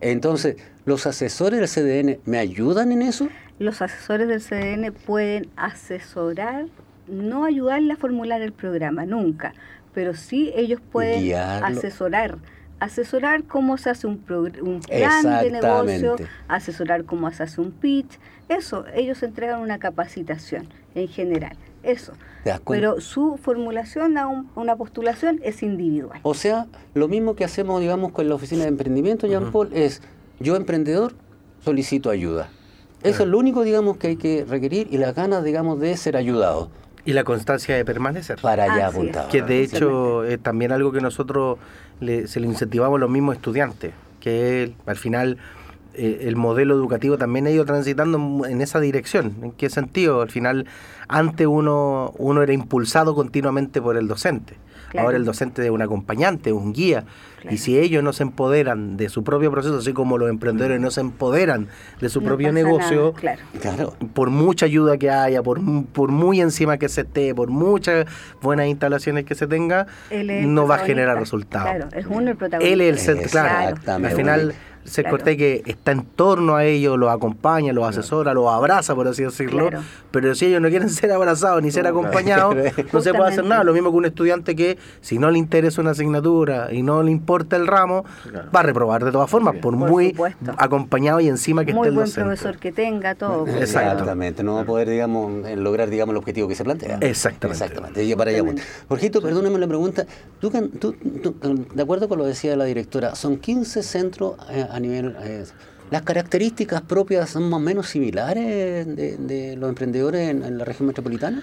[0.00, 3.28] Entonces, ¿los asesores del CDN me ayudan en eso?
[3.58, 6.66] Los asesores del CDN pueden asesorar,
[7.08, 9.54] no ayudarle a formular el programa, nunca,
[9.96, 12.36] pero sí ellos pueden asesorar
[12.78, 14.22] asesorar cómo se hace un,
[14.60, 16.16] un plan de negocio,
[16.48, 18.18] asesorar cómo se hace un pitch,
[18.50, 22.12] eso, ellos entregan una capacitación en general, eso.
[22.66, 26.20] Pero su formulación a una postulación es individual.
[26.22, 30.02] O sea, lo mismo que hacemos, digamos, con la oficina de emprendimiento, Jean Paul, es
[30.40, 31.14] yo emprendedor
[31.64, 32.50] solicito ayuda.
[33.02, 36.18] Eso es lo único, digamos, que hay que requerir y las ganas, digamos, de ser
[36.18, 36.68] ayudado.
[37.06, 38.38] Y la constancia de permanecer.
[38.40, 39.28] Para allá apuntado.
[39.28, 41.58] Que de hecho es también algo que nosotros
[42.00, 45.38] se le incentivamos a los mismos estudiantes, que al final
[45.94, 49.34] eh, el modelo educativo también ha ido transitando en esa dirección.
[49.42, 50.20] ¿En qué sentido?
[50.20, 50.66] Al final,
[51.08, 54.56] antes uno, uno era impulsado continuamente por el docente.
[54.96, 57.04] Ahora el docente es un acompañante, un guía.
[57.48, 60.90] Y si ellos no se empoderan de su propio proceso, así como los emprendedores no
[60.90, 61.68] se empoderan
[62.00, 63.94] de su propio negocio, claro.
[64.14, 65.60] por mucha ayuda que haya, por,
[65.92, 68.06] por muy encima que se esté, por muchas
[68.42, 71.68] buenas instalaciones que se tenga, no va a generar resultados.
[71.68, 72.72] Claro, es uno el protagonista.
[72.72, 73.76] Él es el centro, claro.
[73.86, 74.54] Al final
[74.86, 79.08] se corte que está en torno a ellos, los acompaña, los asesora, los abraza, por
[79.08, 79.68] así decirlo,
[80.10, 82.56] pero si ellos no quieren ser abrazados ni ser acompañados,
[82.92, 83.64] no se puede hacer nada.
[83.64, 87.10] Lo mismo que un estudiante que si no le interesa una asignatura y no le
[87.10, 88.04] importa el ramo,
[88.54, 90.14] va a reprobar de todas formas, por, muy
[90.56, 93.46] acompañado y encima que esté el buen profesor que tenga, todo.
[93.60, 96.98] Exactamente, no va a poder, digamos, lograr, digamos, el objetivo que se plantea.
[97.00, 97.64] Exactamente.
[97.64, 98.16] Exactamente.
[98.16, 98.42] para allá.
[98.88, 100.06] Jorgito, perdóname la pregunta.
[100.40, 105.16] ¿Tú, de acuerdo con lo que decía la directora, son 15 centros eh, a nivel...
[105.20, 105.44] Eh,
[105.90, 111.42] ¿Las características propias son más o menos similares de, los emprendedores en, la región metropolitana?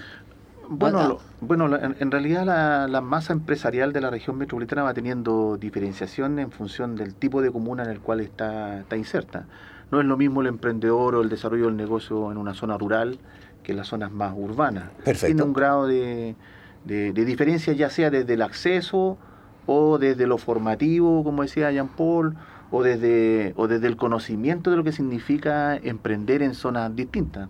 [0.67, 1.23] Bueno, ah, ah.
[1.39, 2.45] bueno en, realidad
[2.89, 7.51] la, masa empresarial de la región metropolitana va teniendo diferenciación en función del tipo de
[7.51, 9.45] comuna en el cual está, está inserta.
[9.91, 13.19] No es lo mismo el emprendedor o el desarrollo del negocio en una zona rural
[13.63, 14.89] que en las zonas más urbanas.
[15.21, 16.35] Tiene un grado de,
[16.83, 19.17] de, de diferencia ya sea desde el acceso
[19.65, 22.35] o desde lo formativo, como decía Jean Paul,
[22.75, 27.47] o desde, o desde el conocimiento de lo que significa emprender en zonas distintas.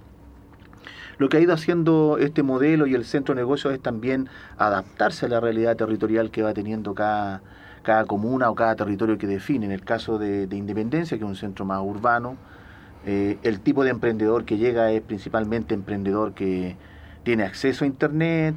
[1.17, 5.27] Lo que ha ido haciendo este modelo y el centro de negocios es también adaptarse
[5.27, 7.41] a la realidad territorial que va teniendo cada,
[7.83, 9.65] cada comuna o cada territorio que define.
[9.65, 12.35] En el caso de, Independencia, que es un centro más urbano,
[13.05, 16.75] eh, el tipo de emprendedor que llega es principalmente emprendedor que
[17.23, 18.55] tiene acceso a Internet,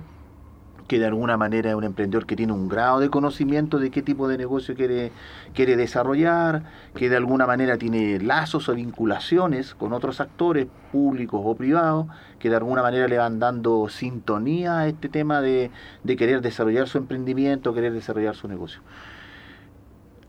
[0.87, 4.03] que de alguna manera es un emprendedor que tiene un grado de conocimiento de qué
[4.03, 5.12] tipo de negocio quiere,
[5.55, 6.62] quiere desarrollar,
[6.94, 12.07] que de alguna manera tiene lazos o vinculaciones con otros actores públicos o privados,
[12.38, 15.70] que de alguna manera le van dando sintonía a este tema de,
[16.05, 18.81] de querer desarrollar su emprendimiento, querer desarrollar su negocio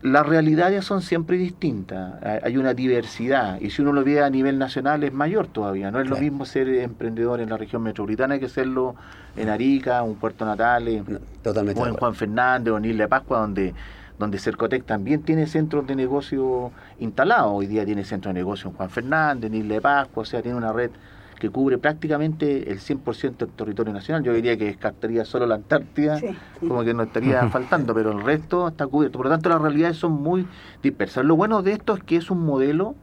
[0.02, 4.58] las realidades son siempre distintas, hay una diversidad y si uno lo ve a nivel
[4.58, 8.48] nacional es mayor todavía, no es lo mismo ser emprendedor en la región metropolitana que
[8.48, 8.94] serlo
[9.36, 11.02] en Arica, un Puerto Natales,
[11.44, 13.74] o en Juan Fernández o en Isla de Pascua donde
[14.18, 18.76] donde Cercotec también tiene centros de negocio instalados, hoy día tiene centros de negocio en
[18.76, 20.90] Juan Fernández, en Isla de Pascua, o sea, tiene una red
[21.38, 24.22] que cubre prácticamente el 100% del territorio nacional.
[24.22, 26.20] Yo diría que descartaría solo la Antártida,
[26.60, 29.18] como que no estaría faltando, pero el resto está cubierto.
[29.18, 30.46] Por lo tanto, las realidades son muy
[30.82, 31.24] dispersas.
[31.24, 32.94] Lo bueno de esto es que es un modelo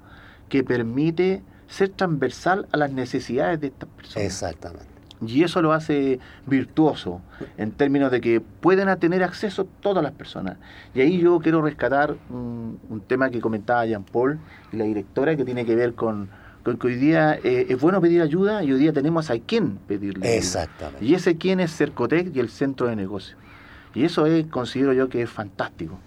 [0.50, 4.26] que permite ser transversal a las necesidades de estas personas.
[4.26, 4.96] Exactamente.
[5.26, 7.22] Y eso lo hace virtuoso
[7.58, 10.58] en términos de que pueden tener acceso todas las personas.
[10.94, 14.40] Y ahí yo quiero rescatar un, un tema que comentaba Jean Paul
[14.74, 16.30] y la directora que tiene que ver con
[16.66, 20.36] porque hoy día eh, es bueno pedir ayuda y hoy día tenemos a quién pedirle
[20.36, 21.06] Exactamente.
[21.06, 23.38] Y ese quién es Cercotec y el centro de negocio.
[23.94, 26.00] Y eso es, considero yo que es fantástico.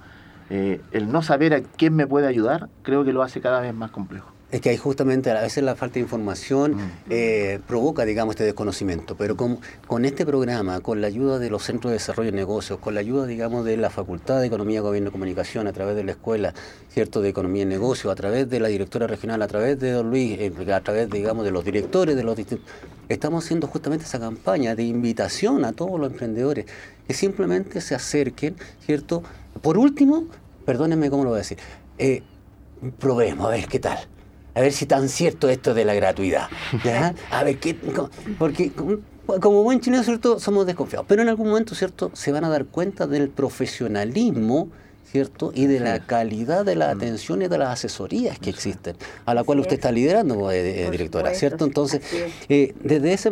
[0.50, 3.72] Eh, el no saber a quién me puede ayudar, creo que lo hace cada vez
[3.72, 4.32] más complejo.
[4.50, 6.90] Es que hay justamente a veces la falta de información mm.
[7.10, 11.64] eh, provoca, digamos, este desconocimiento, pero con, con este programa, con la ayuda de los
[11.64, 15.10] centros de desarrollo de negocios, con la ayuda, digamos, de la Facultad de Economía, Gobierno
[15.10, 16.54] y Comunicación, a través de la Escuela,
[16.88, 20.08] ¿cierto?, de Economía y Negocios, a través de la directora regional, a través de Don
[20.08, 22.66] Luis, eh, a través, digamos, de los directores de los distintos...
[23.10, 26.64] Estamos haciendo justamente esa campaña de invitación a todos los emprendedores
[27.06, 29.22] que simplemente se acerquen, ¿cierto?
[29.60, 30.24] Por último,
[30.64, 31.58] perdónenme cómo lo voy a decir,
[31.98, 32.22] eh,
[32.98, 33.98] probemos a ver qué tal
[34.58, 36.48] a ver si tan cierto esto de la gratuidad.
[37.30, 37.76] A ver qué.
[38.38, 38.72] Porque
[39.40, 40.40] como buen chileno, ¿cierto?
[40.40, 41.06] Somos desconfiados.
[41.08, 42.10] Pero en algún momento, ¿cierto?
[42.14, 44.68] Se van a dar cuenta del profesionalismo.
[45.10, 45.52] ¿cierto?
[45.54, 46.96] Y de la calidad de la mm.
[46.98, 48.94] atención y de las asesorías que existen,
[49.24, 51.64] a la cual usted está liderando, eh, directora, ¿cierto?
[51.64, 52.02] Entonces,
[52.50, 53.30] eh, desde ese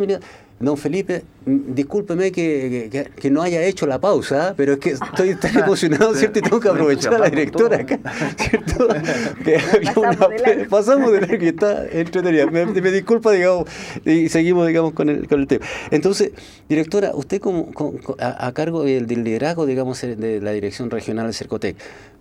[0.58, 5.58] Don Felipe, discúlpeme que, que, no haya hecho la pausa, pero es que estoy tan
[5.64, 6.38] emocionado, ¿cierto?
[6.38, 7.98] Y tengo que aprovechar a la directora acá,
[8.38, 8.88] ¿cierto?
[10.70, 12.46] pasamos, de la que está entretenida.
[12.46, 13.68] Me, disculpa, digamos,
[14.06, 15.66] y seguimos, digamos, con el, con el tema.
[15.90, 16.32] Entonces,
[16.70, 17.70] directora, usted como,
[18.18, 21.76] a, cargo del, del, liderazgo, digamos, de la Dirección Regional de Cercotec,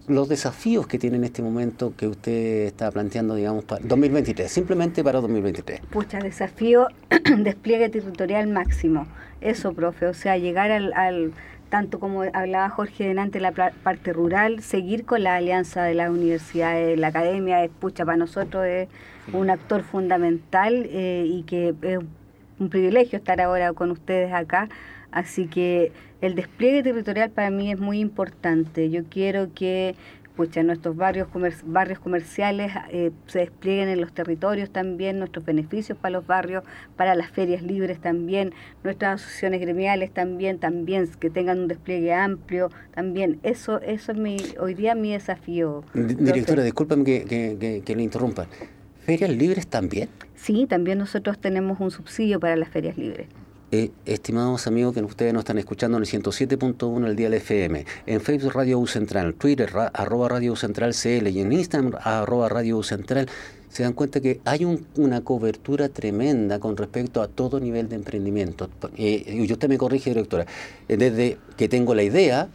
[0.08, 5.04] los desafíos que tiene en este momento que usted está planteando, digamos, para 2023, simplemente
[5.04, 5.82] para 2023.
[5.90, 6.88] Pucha, desafío
[7.38, 9.08] despliegue territorial máximo.
[9.42, 11.34] Eso, profe, o sea, llegar al,
[11.70, 16.98] tanto como hablaba Jorge delante, la parte rural, seguir con la alianza de las universidades,
[16.98, 18.88] la academia, es, pucha, para nosotros es
[19.34, 22.00] un actor fundamental eh, y que es
[22.60, 24.70] un privilegio estar ahora con ustedes acá.
[25.16, 28.90] Así que el despliegue territorial para mí es muy importante.
[28.90, 29.96] Yo quiero que
[30.36, 31.30] pucha, nuestros barrios,
[31.64, 36.66] barrios comerciales eh, se desplieguen en los territorios también, nuestros beneficios para los barrios,
[36.98, 42.70] para las ferias libres también, nuestras asociaciones gremiales también, también que tengan un despliegue amplio,
[42.94, 43.40] también.
[43.44, 45.86] Eso, eso es mi, hoy día mi desafío.
[45.94, 47.24] Directora, discúlpame que,
[47.58, 48.48] que, que le interrumpa.
[49.06, 50.10] ¿Ferias libres también?
[50.36, 53.28] Sí, también nosotros tenemos un subsidio para las ferias libres.
[53.72, 57.84] Eh, estimados amigos que ustedes nos están escuchando en el 107.1 el día del FM,
[58.06, 62.48] en Facebook Radio U Central, Twitter arroba Radio U Central CL y en Instagram arroba
[62.48, 63.28] Radio U Central,
[63.70, 64.66] se dan cuenta que hay
[64.98, 68.70] una cobertura tremenda con respecto a todo nivel de emprendimiento.
[68.98, 70.46] Eh, y usted me corrige, directora,
[70.88, 72.48] eh, desde que tengo la idea,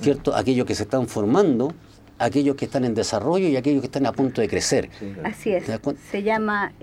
[0.00, 0.36] ¿cierto?
[0.36, 1.72] Aquellos que se están formando,
[2.18, 4.90] aquellos que están en desarrollo y aquellos que están a punto de crecer.
[5.24, 5.64] Así es.
[6.10, 6.74] Se llama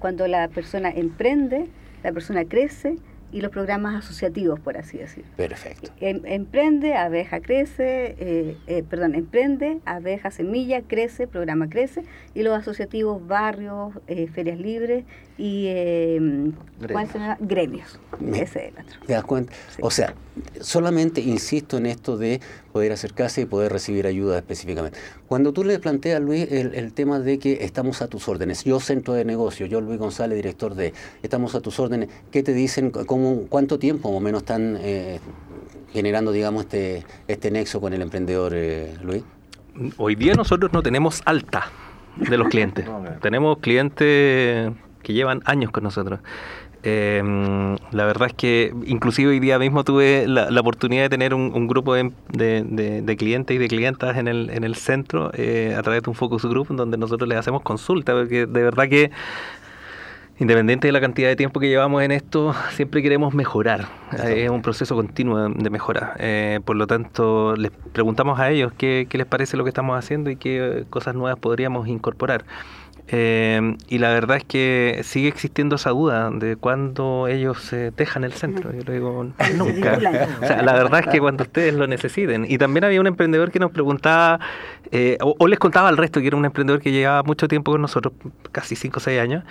[0.00, 1.68] cuando la persona emprende
[2.06, 2.96] la persona crece
[3.32, 5.28] y los programas asociativos, por así decirlo.
[5.36, 5.90] Perfecto.
[6.00, 12.56] Em, emprende, abeja crece, eh, eh, perdón, emprende, abeja semilla crece, programa crece, y los
[12.56, 15.04] asociativos, barrios, eh, ferias libres
[15.38, 17.38] y eh, gremios.
[17.40, 18.00] gremios.
[18.20, 19.00] Ese es el otro.
[19.06, 19.52] ¿Te das cuenta?
[19.80, 20.14] O sea,
[20.60, 22.40] solamente insisto en esto de
[22.72, 24.98] poder acercarse y poder recibir ayuda específicamente.
[25.28, 29.12] Cuando tú le planteas, Luis, el, tema de que estamos a tus órdenes, yo centro
[29.12, 32.90] de negocio, yo Luis González, director de, estamos a tus órdenes, ¿qué te dicen?
[32.90, 35.20] Cómo, ¿Cuánto tiempo más o menos están eh,
[35.92, 39.22] generando, digamos, este, este nexo con el emprendedor, eh, Luis?
[39.98, 41.70] Hoy día nosotros no tenemos alta
[42.16, 42.86] de los clientes.
[43.20, 44.72] tenemos clientes
[45.06, 46.18] que llevan años con nosotros.
[46.82, 47.22] Eh,
[47.92, 51.94] la verdad es que inclusive hoy día mismo tuve la, oportunidad de tener un, grupo
[51.94, 56.10] de, de, clientes y de clientas en el, en el centro eh, a través de
[56.10, 59.12] un focus group donde nosotros les hacemos consulta, porque de verdad que
[60.40, 63.86] independiente de la cantidad de tiempo que llevamos en esto, siempre queremos mejorar.
[64.12, 66.16] Es un proceso continuo de mejora.
[66.18, 69.96] Eh, por lo tanto, les preguntamos a ellos qué, qué les parece lo que estamos
[69.96, 72.44] haciendo y qué cosas nuevas podríamos incorporar.
[73.08, 78.24] Eh, y la verdad es que sigue existiendo esa duda de cuándo ellos se dejan
[78.24, 78.72] el centro.
[78.72, 79.24] Yo le digo,
[79.56, 79.98] nunca.
[80.42, 82.46] O sea, la verdad es que cuando ustedes lo necesiten.
[82.48, 84.40] Y también había un emprendedor que nos preguntaba,
[84.90, 87.80] eh, o, les contaba al resto, que era un emprendedor que llevaba mucho tiempo con
[87.80, 88.12] nosotros,
[88.50, 89.44] casi 5 o 6 años,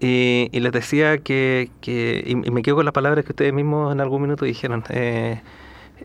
[0.00, 4.00] y, les decía que, que y me quedo con las palabras que ustedes mismos en
[4.00, 5.40] algún minuto dijeron, eh,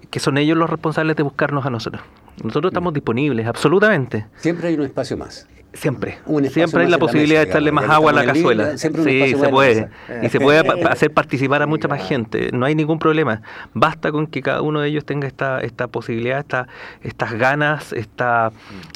[0.10, 2.04] que son ellos los responsables de buscarnos a nosotros.
[2.44, 4.28] Nosotros estamos disponibles, absolutamente.
[4.36, 5.48] Siempre hay un espacio más.
[5.74, 6.18] Siempre.
[6.50, 8.78] Siempre hay la posibilidad de echarle más agua a la cazuela.
[8.78, 9.90] sí, se puede.
[10.24, 10.60] Y se puede
[10.90, 12.50] hacer participar a mucha más gente.
[12.52, 13.42] No hay ningún problema.
[13.74, 16.68] Basta con que cada uno de ellos tenga esta, esta posibilidad, esta,
[17.04, 18.52] estas ganas, esta,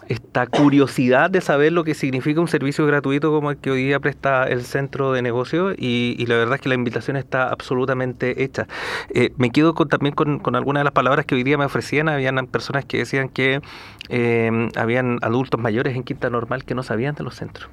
[0.07, 3.99] esta curiosidad de saber lo que significa un servicio gratuito como el que hoy día
[3.99, 5.73] presta el centro de negocio.
[5.77, 8.67] Y, la verdad es que la invitación está absolutamente hecha.
[9.13, 11.65] Eh, me quedo con, también con, con, algunas de las palabras que hoy día me
[11.65, 12.09] ofrecían.
[12.09, 13.61] Habían personas que decían que
[14.09, 17.69] eh, habían adultos mayores en Quinta Normal que no sabían de los centros.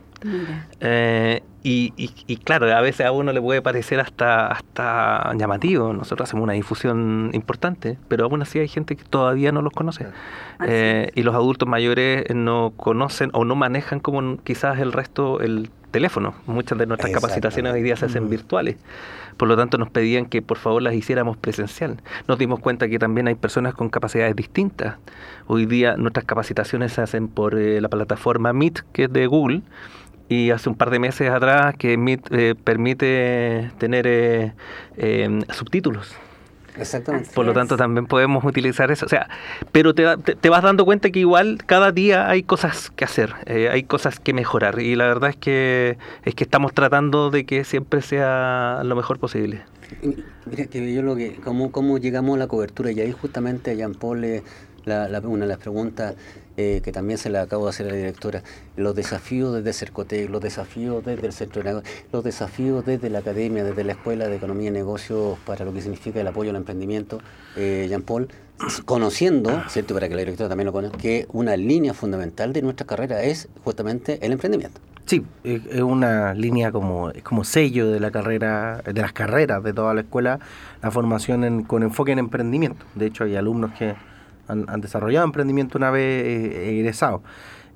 [0.80, 5.92] Eh, y, y, claro, a veces a uno le puede parecer hasta, hasta llamativo.
[5.92, 10.06] Nosotros hacemos una difusión importante, pero aún así hay gente que todavía no los conoce.
[10.66, 15.70] Eh, y los adultos mayores no conocen o no manejan como quizás el resto el
[15.90, 16.34] teléfono.
[16.46, 18.76] Muchas de nuestras capacitaciones hoy día se hacen virtuales.
[19.38, 22.02] Por lo tanto, nos pedían que por favor las hiciéramos presencial.
[22.26, 24.96] Nos dimos cuenta que también hay personas con capacidades distintas.
[25.46, 29.62] Hoy día nuestras capacitaciones se hacen por eh, la plataforma Meet, que es de Google,
[30.28, 34.52] y hace un par de meses atrás que Meet eh, permite tener eh,
[34.96, 36.14] em, subtítulos.
[36.78, 37.30] Exactamente.
[37.34, 39.06] Por lo tanto, también podemos utilizar eso.
[39.06, 39.28] O sea,
[39.72, 43.68] pero te, te, vas dando cuenta que igual cada día hay cosas que hacer, eh,
[43.70, 44.80] hay cosas que mejorar.
[44.80, 49.18] Y la verdad es que es que estamos tratando de que siempre sea lo mejor
[49.18, 49.62] posible.
[50.44, 53.94] Mira, que yo lo que, cómo, cómo llegamos a la cobertura, y ahí justamente Jean
[53.94, 54.42] Paul,
[54.88, 56.14] una de las preguntas
[56.56, 58.42] eh, que también se la acabo de hacer a la directora,
[58.76, 61.82] los desafíos desde Cercotec, los desafíos desde el centro de
[62.12, 65.82] los desafíos desde la academia, desde la Escuela de Economía y Negocios para lo que
[65.82, 67.20] significa el apoyo al emprendimiento,
[67.56, 68.28] eh, Jean Paul,
[68.84, 69.94] conociendo, ¿cierto?
[69.94, 73.48] para que la directora también lo conozca, que una línea fundamental de nuestra carrera es
[73.62, 74.80] justamente el emprendimiento.
[75.06, 79.94] Sí, es una línea como, como sello de la carrera, de las carreras de toda
[79.94, 80.38] la escuela,
[80.82, 82.84] la formación con enfoque en emprendimiento.
[82.94, 83.94] De hecho, hay alumnos que
[84.48, 87.22] han, desarrollado emprendimiento una vez eh, egresado.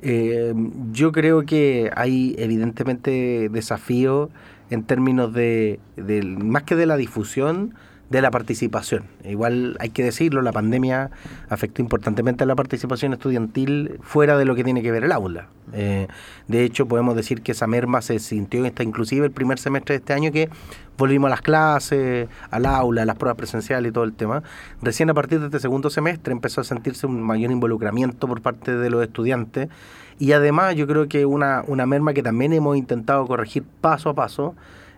[0.03, 0.53] Eh,
[0.93, 4.31] yo creo que hay evidentemente desafíos
[4.71, 7.75] en términos de, de, más que de la difusión,
[8.13, 9.05] de la participación.
[9.25, 11.11] Igual hay que decirlo, la pandemia
[11.49, 15.49] afectó importantemente a la participación estudiantil fuera de lo que tiene que ver el aula.
[15.73, 16.09] Eh,
[16.47, 19.99] de hecho, podemos decir que esa merma se sintió esta inclusive el primer semestre de
[20.01, 20.51] este año que
[20.99, 24.43] volvimos a las clases, al aula, a las pruebas presenciales y todo el tema.
[24.83, 28.77] Recién a partir de este segundo semestre empezó a sentirse un mayor involucramiento por parte
[28.77, 29.71] de los estudiantes
[30.19, 34.15] y además yo creo que una, una merma que también hemos intentado corregir paso a
[34.15, 34.55] paso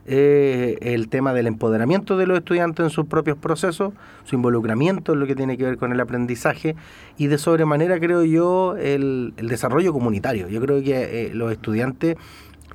[0.06, 3.92] eh, el tema del empoderamiento de los estudiantes en sus propios procesos,
[4.24, 6.76] su involucramiento en lo que tiene que ver con el aprendizaje
[7.16, 10.48] y de sobremanera creo yo el, desarrollo comunitario.
[10.48, 12.16] Yo creo que eh, los estudiantes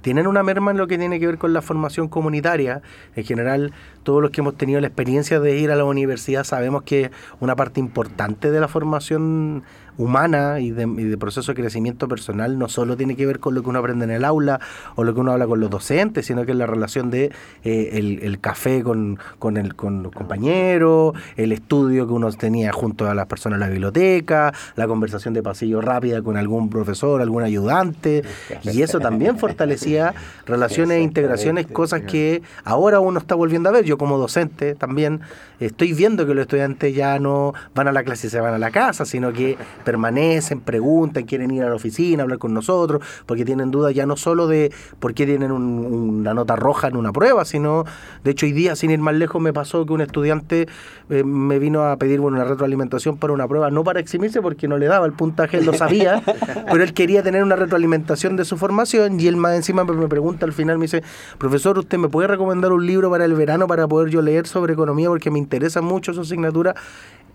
[0.02, 2.82] tienen una merma en lo que tiene que ver con la formación comunitaria.
[3.16, 3.74] En general,
[4.04, 7.56] todos los que hemos tenido la experiencia de ir a la universidad sabemos que una
[7.56, 9.64] parte importante de la formación
[10.00, 13.70] humana y de, proceso de crecimiento personal no solo tiene que ver con lo que
[13.70, 14.60] uno aprende en el aula
[14.96, 17.32] o lo que uno habla con los docentes, sino que es la relación de
[17.66, 23.10] eh, el, café con, con, el, con los compañeros, el estudio que uno tenía junto
[23.10, 27.44] a las personas en la biblioteca, la conversación de pasillo rápida con algún profesor, algún
[27.44, 28.24] ayudante,
[28.64, 30.14] y eso también fortalecía
[30.46, 33.84] relaciones e integraciones, cosas que ahora uno está volviendo a ver.
[33.84, 35.20] Yo como docente también
[35.60, 38.58] estoy viendo que los estudiantes ya no van a la clase y se van a
[38.58, 39.58] la casa, sino que
[39.90, 44.18] permanecen, preguntan, quieren ir a la oficina, hablar con nosotros, porque tienen dudas ya no
[44.18, 47.86] solo de por qué tienen una nota roja en una prueba, sino,
[48.24, 50.68] de hecho, hoy día, sin ir más lejos, me pasó que un estudiante
[51.10, 54.78] eh, me vino a pedir una retroalimentación para una prueba, no para eximirse, porque no
[54.78, 56.22] le daba el puntaje, él lo sabía,
[56.72, 60.46] pero él quería tener una retroalimentación de su formación y él más encima me pregunta
[60.46, 61.02] al final, me dice,
[61.40, 64.74] profesor, ¿usted me puede recomendar un libro para el verano para poder yo leer sobre
[64.74, 66.76] economía porque me interesa mucho su asignatura?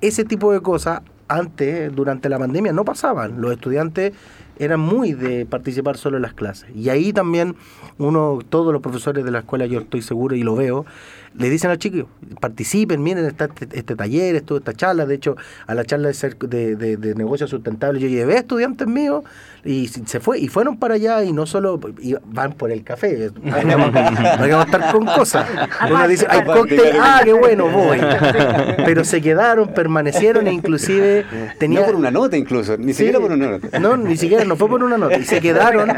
[0.00, 1.00] Ese tipo de cosas
[1.34, 3.40] antes, durante la pandemia, no pasaban.
[3.40, 4.12] Los estudiantes
[4.58, 6.68] eran muy de participar solo en las clases.
[6.74, 7.56] Y ahí también
[7.98, 10.84] uno, todos los profesores de la escuela, yo estoy seguro y lo veo,
[11.36, 12.08] le dicen al chico,
[12.40, 16.76] participen, miren, está este, este taller, esto, esta charla, de hecho, a la charla de,
[16.76, 19.24] de, de, negocios sustentables yo llevé estudiantes míos
[19.64, 21.80] y se fue y fueron para allá y no solo
[22.26, 25.48] van por el café, vamos, a estar con cosas.
[25.90, 27.98] Uno dice, hay cóctel, ah, qué bueno, voy.
[28.84, 31.23] Pero se quedaron, permanecieron e inclusive
[31.58, 31.80] tenía...
[31.80, 33.78] No por una nota incluso, ni siquiera por una nota.
[33.78, 35.18] No, ni siquiera, no fue por una nota.
[35.18, 35.90] Y se quedaron,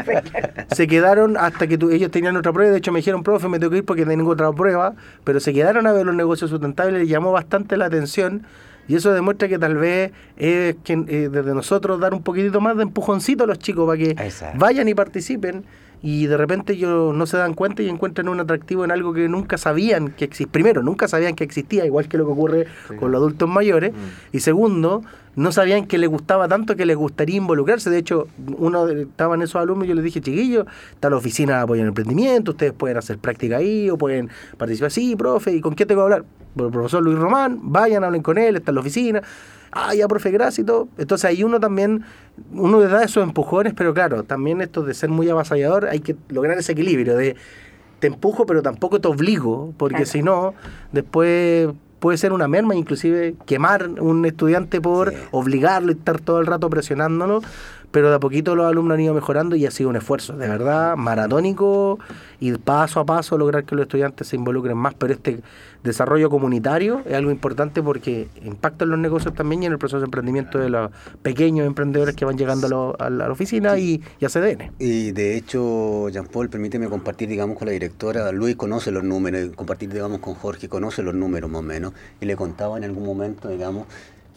[0.71, 3.71] se quedaron hasta que ellos tenían otra prueba, de hecho me dijeron, profe, me tengo
[3.71, 7.09] que ir porque tengo otra prueba, pero se quedaron a ver los negocios sustentables, les
[7.09, 8.45] llamó bastante la atención.
[8.89, 12.77] Y eso demuestra que tal vez es que, eh, desde nosotros dar un poquitito más
[12.77, 14.15] de empujoncito a los chicos para que
[14.55, 15.65] vayan y participen
[16.01, 19.27] y de repente ellos no se dan cuenta y encuentran un atractivo en algo que
[19.27, 20.51] nunca sabían que existía.
[20.51, 22.67] Primero, nunca sabían que existía, igual que lo que ocurre
[22.99, 23.93] con los adultos mayores.
[23.93, 24.35] Mm.
[24.35, 25.03] Y segundo,
[25.35, 27.89] no sabían que les gustaba tanto que les gustaría involucrarse.
[27.89, 28.27] De hecho,
[28.57, 31.89] uno estaban esos alumnos y yo les dije, chiquillos, está la oficina de apoyo en
[31.89, 34.91] emprendimiento, ustedes pueden hacer práctica ahí o pueden participar.
[34.91, 36.25] Sí, profe, ¿y con qué tengo que hablar?
[36.57, 39.21] el profesor Luis Román, vayan, hablen con él, está en la oficina.
[39.79, 40.87] Ah, ya, profe, gracias y todo.
[40.97, 42.03] Entonces ahí uno también,
[42.51, 46.15] uno le da esos empujones, pero claro, también esto de ser muy avasallador, hay que
[46.29, 47.35] lograr ese equilibrio de
[47.99, 50.55] te empujo, pero tampoco te obligo, porque si no,
[50.91, 51.69] después
[51.99, 56.69] puede ser una merma, inclusive quemar un estudiante por obligarlo y estar todo el rato
[56.69, 57.41] presionándolo,
[57.97, 60.47] pero de a poquito los alumnos han ido mejorando y ha sido un esfuerzo, de
[60.47, 61.97] verdad, maratónico
[62.39, 65.39] y paso a paso lograr que los estudiantes se involucren más, pero este
[65.83, 69.97] desarrollo comunitario es algo importante porque impacta en los negocios también y en el proceso
[69.97, 70.91] de emprendimiento de los
[71.23, 74.73] pequeños emprendedores que van llegando a, la oficina y, a CDN.
[74.77, 79.55] Y de hecho, Jean Paul, permíteme compartir, digamos, con la directora, Luis conoce los números,
[79.55, 83.07] compartir, digamos, con Jorge, conoce los números más o menos, y le contaba en algún
[83.07, 83.87] momento, digamos,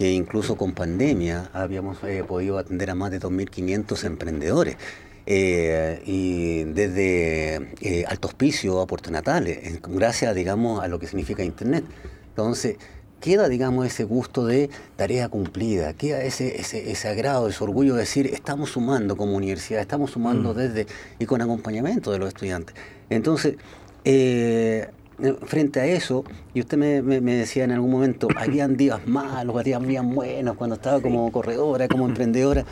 [0.01, 4.79] que incluso con pandemia habíamos eh, podido atender a más de 2.500 emprendedores.
[5.27, 11.45] Eh, y desde eh, Alto Hospicio a Puerto Natales, gracias, digamos, a lo que significa
[11.45, 11.85] Internet.
[12.31, 12.79] Entonces,
[13.21, 18.01] queda, digamos, ese gusto de tarea cumplida, queda ese, ese, ese agrado, ese orgullo de
[18.01, 20.57] decir, estamos sumando como universidad, estamos sumando mm.
[20.57, 20.87] desde
[21.19, 22.75] y con acompañamiento de los estudiantes.
[23.11, 23.57] Entonces,
[24.07, 24.89] eh,
[25.47, 30.05] frente a eso, y usted me, decía en algún momento, habían días malos, habían días
[30.05, 32.65] buenos cuando estaba como corredora, como emprendedora.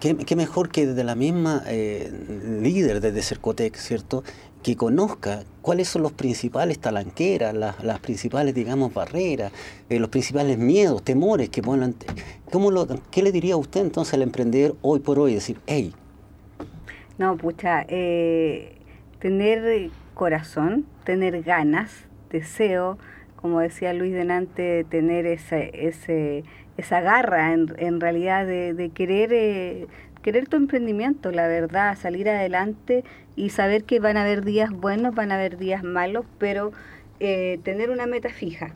[0.00, 2.12] ¿Qué, mejor que desde la misma eh,
[2.60, 4.22] líder desde Cercotec, ¿cierto?
[4.62, 9.50] Que conozca cuáles son los principales talanqueras, las, principales, digamos, barreras,
[9.88, 11.94] eh, los principales miedos, temores que ponen.
[12.52, 15.34] ¿Cómo lo, ¿Qué le diría usted entonces al emprendedor hoy por hoy?
[15.34, 15.94] Decir, hey.
[17.16, 18.76] No, pucha, eh,
[19.20, 22.98] tener corazón, tener ganas, deseo,
[23.36, 26.44] como decía Luis Denante, tener ese, ese,
[26.76, 29.86] esa garra en, en realidad de, querer, eh,
[30.22, 33.04] querer tu emprendimiento, la verdad, salir adelante
[33.36, 36.72] y saber que van a haber días buenos, van a haber días malos, pero
[37.20, 38.74] eh, tener una meta fija.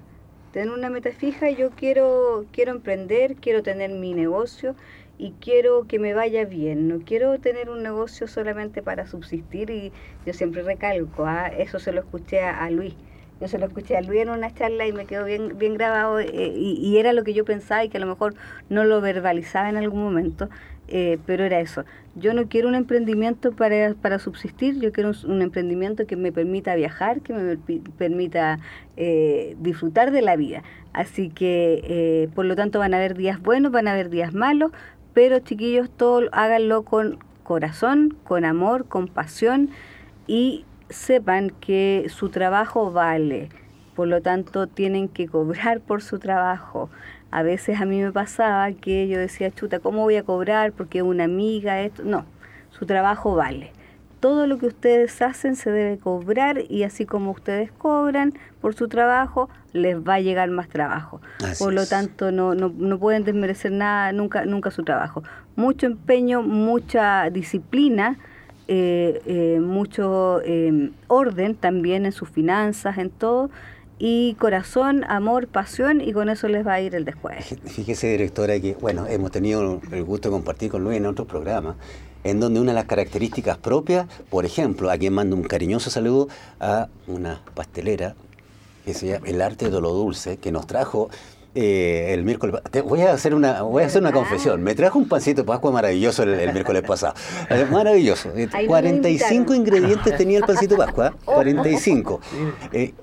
[0.52, 4.74] Tener una meta fija, yo quiero, quiero emprender, quiero tener mi negocio
[5.18, 9.92] y quiero que me vaya bien, no quiero tener un negocio solamente para subsistir y
[10.24, 11.48] yo siempre recalco, ¿ah?
[11.48, 12.94] eso se lo escuché a, Luis,
[13.40, 16.20] yo se lo escuché a Luis en una charla y me quedó bien, bien grabado
[16.20, 18.34] eh, y, era lo que yo pensaba y que a lo mejor
[18.68, 20.48] no lo verbalizaba en algún momento,
[20.86, 25.42] eh, pero era eso, yo no quiero un emprendimiento para, para subsistir, yo quiero un,
[25.42, 27.56] emprendimiento que me permita viajar, que me
[27.98, 28.60] permita
[28.96, 30.62] eh, disfrutar de la vida.
[30.94, 34.72] Así que, por lo tanto, van a haber días buenos, van a haber días malos,
[35.18, 39.68] pero chiquillos, todo háganlo con corazón, con amor, con pasión
[40.28, 43.48] y sepan que su trabajo vale.
[43.96, 46.88] Por lo tanto, tienen que cobrar por su trabajo.
[47.32, 50.70] A veces a mí me pasaba que yo decía, chuta, ¿cómo voy a cobrar?
[50.70, 52.04] Porque una amiga, esto.
[52.04, 52.24] No,
[52.70, 53.72] su trabajo vale
[54.20, 58.88] todo lo que ustedes hacen se debe cobrar y así como ustedes cobran por su
[58.88, 61.20] trabajo, les va a llegar más trabajo.
[61.58, 65.22] por lo tanto, no, no, no, pueden desmerecer nada, nunca, nunca su trabajo.
[65.56, 68.18] Mucho empeño, mucha disciplina,
[68.66, 73.50] eh, eh, mucho eh, orden también en sus finanzas, en todo.
[73.98, 77.56] Y corazón, amor, pasión, y con eso les va a ir el después.
[77.64, 81.76] Fíjese, directora, que bueno, hemos tenido el gusto de compartir con Luis en otros programas
[82.24, 86.28] en donde una de las características propias, por ejemplo, a quien mando un cariñoso saludo
[86.60, 88.14] a una pastelera
[88.84, 91.10] que se llama El Arte de lo Dulce, que nos trajo
[91.54, 92.60] eh, el miércoles.
[92.70, 94.62] Te voy a hacer una, voy a hacer una confesión.
[94.62, 97.14] Me trajo un pancito de Pascua maravilloso el, miércoles pasado.
[97.50, 98.30] Eh, maravilloso.
[98.66, 101.14] 45 ingredientes tenía el pancito de Pascua.
[101.24, 102.20] 45.
[102.72, 102.94] Eh,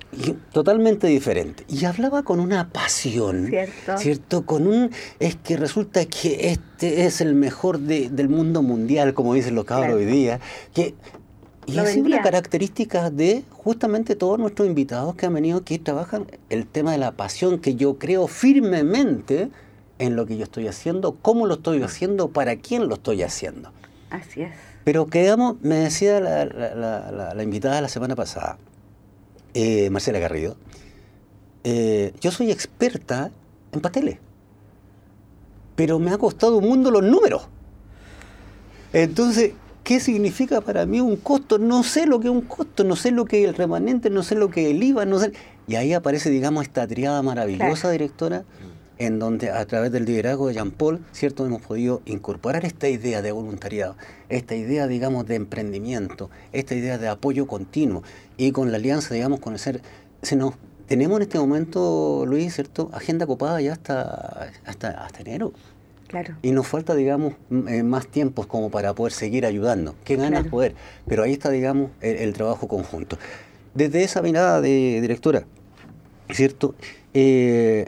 [0.52, 1.64] totalmente diferente.
[1.68, 3.48] Y hablaba con una pasión.
[3.48, 3.98] Cierto.
[3.98, 4.46] ¿Cierto?
[4.46, 4.90] Con un.
[5.18, 9.96] Es que resulta que este es el mejor del mundo mundial, como dicen los cabros
[9.96, 10.40] hoy día.
[10.72, 10.94] Que
[11.66, 16.66] y es una característica de justamente todos nuestros invitados que han venido aquí trabajan el
[16.66, 19.50] tema de la pasión que yo creo firmemente
[19.98, 23.72] en lo que yo estoy haciendo, cómo lo estoy haciendo, para quién lo estoy haciendo.
[24.10, 24.52] Así es.
[24.84, 28.58] Pero quedamos, me decía la, la, la, invitada la semana pasada,
[29.54, 30.56] eh, Marcela Garrido,
[31.64, 33.32] eh, yo soy experta
[33.72, 34.18] en pasteles,
[35.74, 37.48] pero me ha costado un mundo los números.
[38.92, 39.54] Entonces,
[39.86, 41.60] ¿Qué significa para mí un costo?
[41.60, 44.24] No sé lo que es un costo, no sé lo que es el remanente, no
[44.24, 45.30] sé lo que es el IVA, no sé.
[45.68, 48.42] Y ahí aparece, digamos, esta triada maravillosa, directora,
[48.98, 51.46] en donde a través del liderazgo de Jean Paul, ¿cierto?
[51.46, 53.94] Hemos podido incorporar esta idea de voluntariado,
[54.28, 58.02] esta idea, digamos, de emprendimiento, esta idea de apoyo continuo.
[58.36, 59.82] Y con la alianza, digamos, con el ser...
[60.20, 60.54] Se nos,
[60.88, 62.90] tenemos en este momento, Luis, ¿cierto?
[62.92, 65.52] Agenda copada ya hasta, hasta, hasta enero.
[66.42, 67.34] Y nos falta, digamos,
[67.68, 69.94] eh, más tiempos como para poder seguir ayudando.
[70.04, 70.74] Qué ganas poder.
[71.06, 73.18] Pero ahí está, digamos, el, trabajo conjunto.
[73.74, 75.44] Desde esa mirada de directora,
[76.30, 76.74] ¿cierto?
[77.14, 77.86] Eh,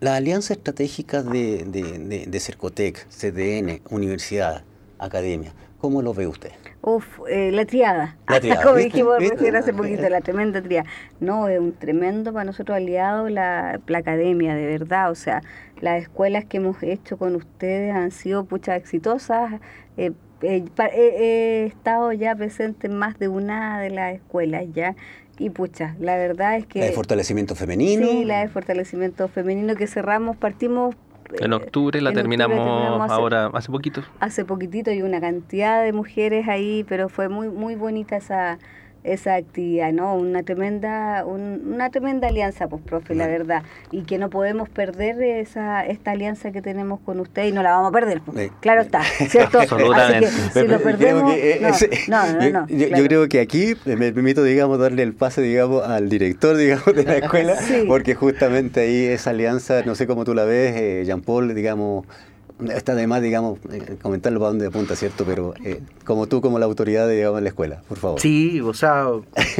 [0.00, 4.64] la alianza estratégica de, de, de Cercotec, CDN, universidad,
[4.98, 6.50] academia, ¿cómo lo ve usted?
[6.82, 8.16] Uf, eh, la triada.
[8.28, 8.62] La triada.
[8.62, 9.16] Como dijimos
[9.54, 10.88] hace poquito, la tremenda triada.
[11.20, 15.10] No, es un tremendo para nosotros aliado la, la, academia, de verdad.
[15.10, 15.42] O sea,
[15.80, 19.60] las escuelas que hemos hecho con ustedes han sido puchas exitosas.
[19.96, 20.12] Eh,
[20.42, 24.96] eh, he estado ya presente en más de una de las escuelas ya.
[25.38, 26.80] Y pucha, la verdad es que...
[26.80, 28.06] La de fortalecimiento femenino.
[28.06, 30.94] Sí, la de fortalecimiento femenino que cerramos, partimos
[31.38, 34.02] en octubre la terminamos, ahora, hace poquito.
[34.20, 38.58] Hace poquitito y una cantidad de mujeres ahí, pero fue muy muy bonita esa
[39.04, 40.14] esa actividad, ¿no?
[40.14, 43.62] Una tremenda, una tremenda alianza, pues, profe, la verdad.
[43.90, 47.72] Y que no podemos perder esa, esta alianza que tenemos con usted y no la
[47.72, 48.20] vamos a perder.
[48.20, 48.50] Pues.
[48.60, 49.60] Claro está, ¿cierto?
[49.60, 50.28] Absolutamente.
[50.30, 51.34] si lo perdemos,
[52.08, 56.08] no, no, no, yo, creo que aquí me permito, digamos, darle el pase, digamos, al
[56.08, 57.56] director, digamos, de la escuela,
[57.88, 62.06] porque justamente ahí esa alianza, no sé cómo tú la ves, eh, Jean Paul, digamos,
[62.70, 65.24] Está de más, digamos, eh, comentarlo para dónde apunta, ¿cierto?
[65.24, 68.20] Pero eh, como tú, como la autoridad, digamos, en la escuela, por favor.
[68.20, 69.06] Sí, o sea,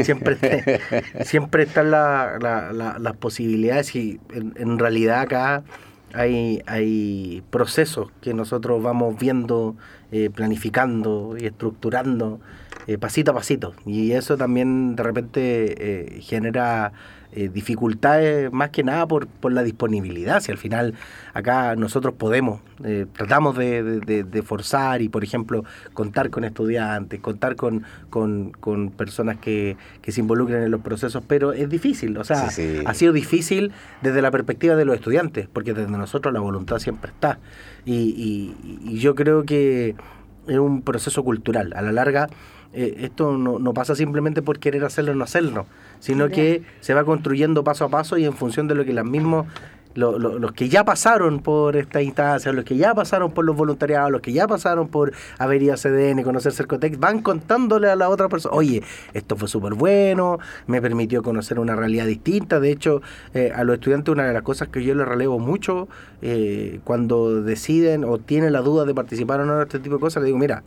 [0.03, 0.39] siempre,
[1.25, 5.65] siempre están las posibilidades y en, realidad acá
[6.13, 9.77] hay, hay procesos que nosotros vamos viendo,
[10.11, 12.41] eh, planificando y estructurando
[12.99, 13.75] pasito a pasito.
[13.87, 16.93] Y eso también de repente genera
[17.35, 20.41] eh, dificultades más que nada por, por, la disponibilidad.
[20.41, 20.95] Si al final
[21.33, 25.65] acá nosotros podemos, eh, tratamos de, forzar y, por ejemplo,
[25.95, 29.77] contar con estudiantes, contar con, con, personas que,
[30.07, 32.19] se involucren en los procesos, pero es difícil.
[32.19, 33.73] O sea, ha sido difícil
[34.03, 37.39] desde la perspectiva de los estudiantes, porque desde nosotros la voluntad siempre está.
[37.85, 38.55] Y,
[38.85, 39.97] y, yo creo que
[40.47, 41.73] es un proceso cultural.
[41.75, 42.29] A la larga,
[42.73, 45.67] eh, esto no, no pasa simplemente por querer hacerlo o no hacerlo
[46.01, 49.05] sino que se va construyendo paso a paso y en función de lo que las
[49.05, 49.47] mismos
[49.95, 54.21] los que ya pasaron por esta instancia, los que ya pasaron por los voluntariados, los
[54.21, 58.29] que ya pasaron por haber ido a CDN, conocer Cercotec, van contándole a la otra
[58.29, 62.61] persona, oye, esto fue súper bueno, me permitió conocer una realidad distinta.
[62.61, 63.03] De hecho,
[63.35, 65.89] eh, a los estudiantes una de las cosas que yo les relevo mucho
[66.23, 70.01] eh, cuando deciden o tienen la duda de participar o no en este tipo de
[70.01, 70.63] cosas, les digo, mira,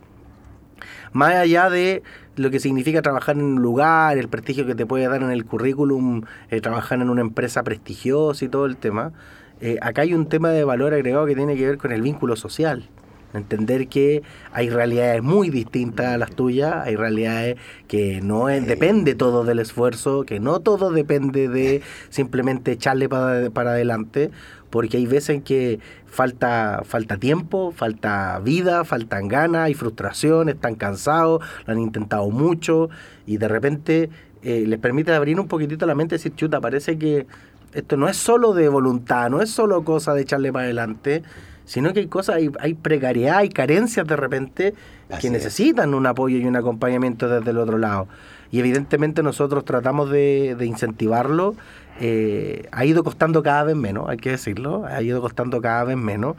[1.16, 2.02] más allá de
[2.36, 5.44] lo que significa trabajar en un lugar, el prestigio que te puede dar en el
[5.46, 9.12] currículum, eh, trabajar en una empresa prestigiosa y todo el tema,
[9.60, 12.36] eh, acá hay un tema de valor agregado que tiene que ver con el vínculo
[12.36, 12.88] social.
[13.32, 17.56] Entender que hay realidades muy distintas a las tuyas, hay realidades
[17.88, 23.70] que no depende todo del esfuerzo, que no todo depende de simplemente echarle para, para
[23.70, 24.30] adelante,
[24.70, 30.74] porque hay veces en que falta, falta tiempo, falta vida, faltan ganas, hay frustración, están
[30.74, 32.88] cansados, lo han intentado mucho
[33.26, 34.10] y de repente
[34.42, 37.26] eh, les permite abrir un poquitito la mente y decir, chuta, parece que
[37.72, 41.22] esto no es solo de voluntad, no es solo cosa de echarle para adelante,
[41.66, 44.74] sino que hay cosas, hay, hay precariedad, hay carencias de repente
[45.20, 48.08] que necesitan un apoyo y un acompañamiento desde el otro lado.
[48.50, 51.54] Y evidentemente nosotros tratamos de, de incentivarlo
[52.00, 55.96] eh, ha ido costando cada vez menos, hay que decirlo, ha ido costando cada vez
[55.96, 56.36] menos,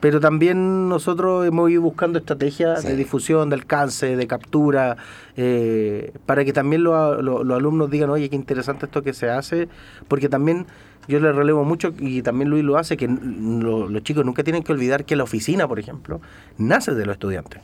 [0.00, 4.96] pero también nosotros hemos ido buscando estrategias de difusión, de alcance, de captura,
[5.36, 9.68] eh, para que también los alumnos digan, oye, qué interesante esto que se hace,
[10.08, 10.66] porque también
[11.06, 14.72] yo les relevo mucho y también Luis lo hace, que los chicos nunca tienen que
[14.72, 16.20] olvidar que la oficina, por ejemplo,
[16.56, 17.60] nace de los estudiantes.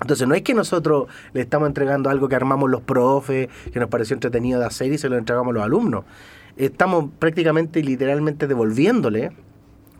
[0.00, 3.88] Entonces no es que nosotros le estamos entregando algo que armamos los profes, que nos
[3.88, 6.04] pareció entretenido de hacer y se lo entregamos a los alumnos.
[6.56, 9.32] Estamos prácticamente y literalmente devolviéndole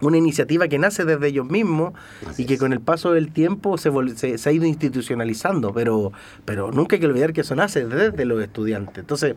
[0.00, 1.94] una iniciativa que nace desde ellos mismos
[2.36, 3.90] y que con el paso del tiempo se,
[4.38, 6.12] se, ha ido institucionalizando, pero,
[6.44, 8.98] pero nunca hay que olvidar que eso nace desde los estudiantes.
[8.98, 9.34] Entonces,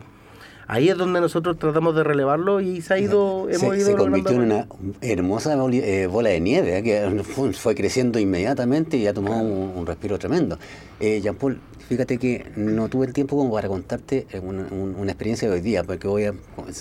[0.68, 3.94] ahí es donde nosotros tratamos de relevarlo y se ha ido, hemos se, ido se
[3.96, 4.66] convirtió en una
[5.00, 6.82] hermosa eh, bola de nieve ¿eh?
[6.82, 10.58] que fue creciendo inmediatamente y ha tomado un, respiro tremendo.
[11.00, 11.58] Eh, Jean Paul,
[11.88, 16.06] fíjate que no tuve el tiempo como para contarte una, experiencia de hoy día, porque
[16.06, 16.34] voy a,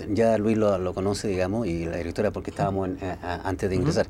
[0.10, 2.90] ya Luis lo, conoce, digamos, y la directora porque estábamos
[3.22, 4.08] antes de ingresar.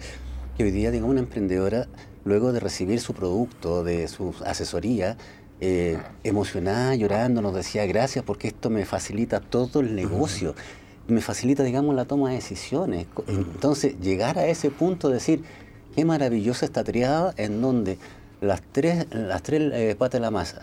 [0.58, 1.88] Que hoy día, digamos, una emprendedora,
[2.26, 5.18] luego de recibir su producto, de su asesoría,
[5.60, 10.56] eh, emocionada, llorando, nos decía gracias porque esto me facilita todo el negocio,
[11.08, 13.08] me facilita, digamos, la toma de decisiones.
[13.28, 15.44] Entonces, llegar a ese punto de decir,
[15.96, 17.98] qué maravillosa esta triada en donde
[18.42, 20.62] las tres, las tres eh, patas de la masa,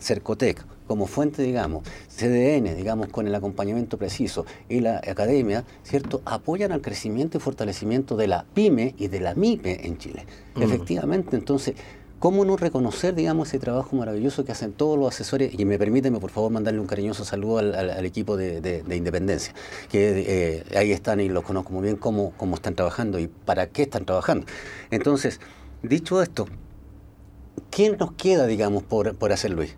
[0.00, 6.72] Cercotec como fuente, digamos, CDN, digamos, con el acompañamiento preciso y la academia, ¿cierto?, apoyan
[6.72, 10.26] al crecimiento y fortalecimiento de la PYME y de la MIPE en Chile.
[10.60, 11.76] Efectivamente, entonces,
[12.22, 15.58] ¿Cómo no reconocer, digamos, ese trabajo maravilloso que hacen todos los asesores?
[15.58, 19.52] Y me permíteme, por favor, mandarle un cariñoso saludo al, equipo de, Independencia,
[19.90, 23.66] que eh, ahí están y los conozco muy bien cómo, cómo están trabajando y para
[23.66, 24.46] qué están trabajando.
[24.92, 25.40] Entonces,
[25.82, 26.46] dicho esto,
[27.72, 29.76] ¿quién nos queda, digamos, por, por hacer, Luis?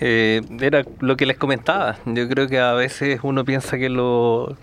[0.00, 2.00] Eh, era lo que les comentaba.
[2.06, 4.56] Yo creo que a veces uno piensa que lo,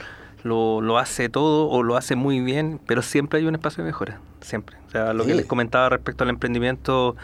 [0.44, 3.90] lo, lo hace todo o lo hace muy bien, pero siempre hay un espacio de
[3.90, 4.78] mejora siempre.
[4.88, 7.16] O sea, lo que les comentaba respecto al emprendimiento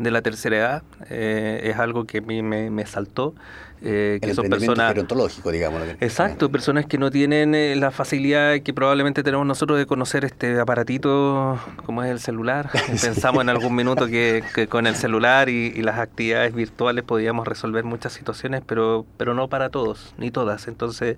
[0.00, 3.34] de la tercera edad eh, es algo que a mí me, saltó.
[3.82, 5.82] Eh, que son personas gerontológico, digamos.
[6.00, 10.58] Exacto, personas que no tienen eh, la facilidad que probablemente tenemos nosotros de conocer este
[10.58, 12.70] aparatito como es el celular.
[12.88, 18.12] Pensamos en algún minuto que, con el celular y, las actividades virtuales podíamos resolver muchas
[18.12, 20.66] situaciones, pero, pero no para todos, ni todas.
[20.66, 21.16] Entonces,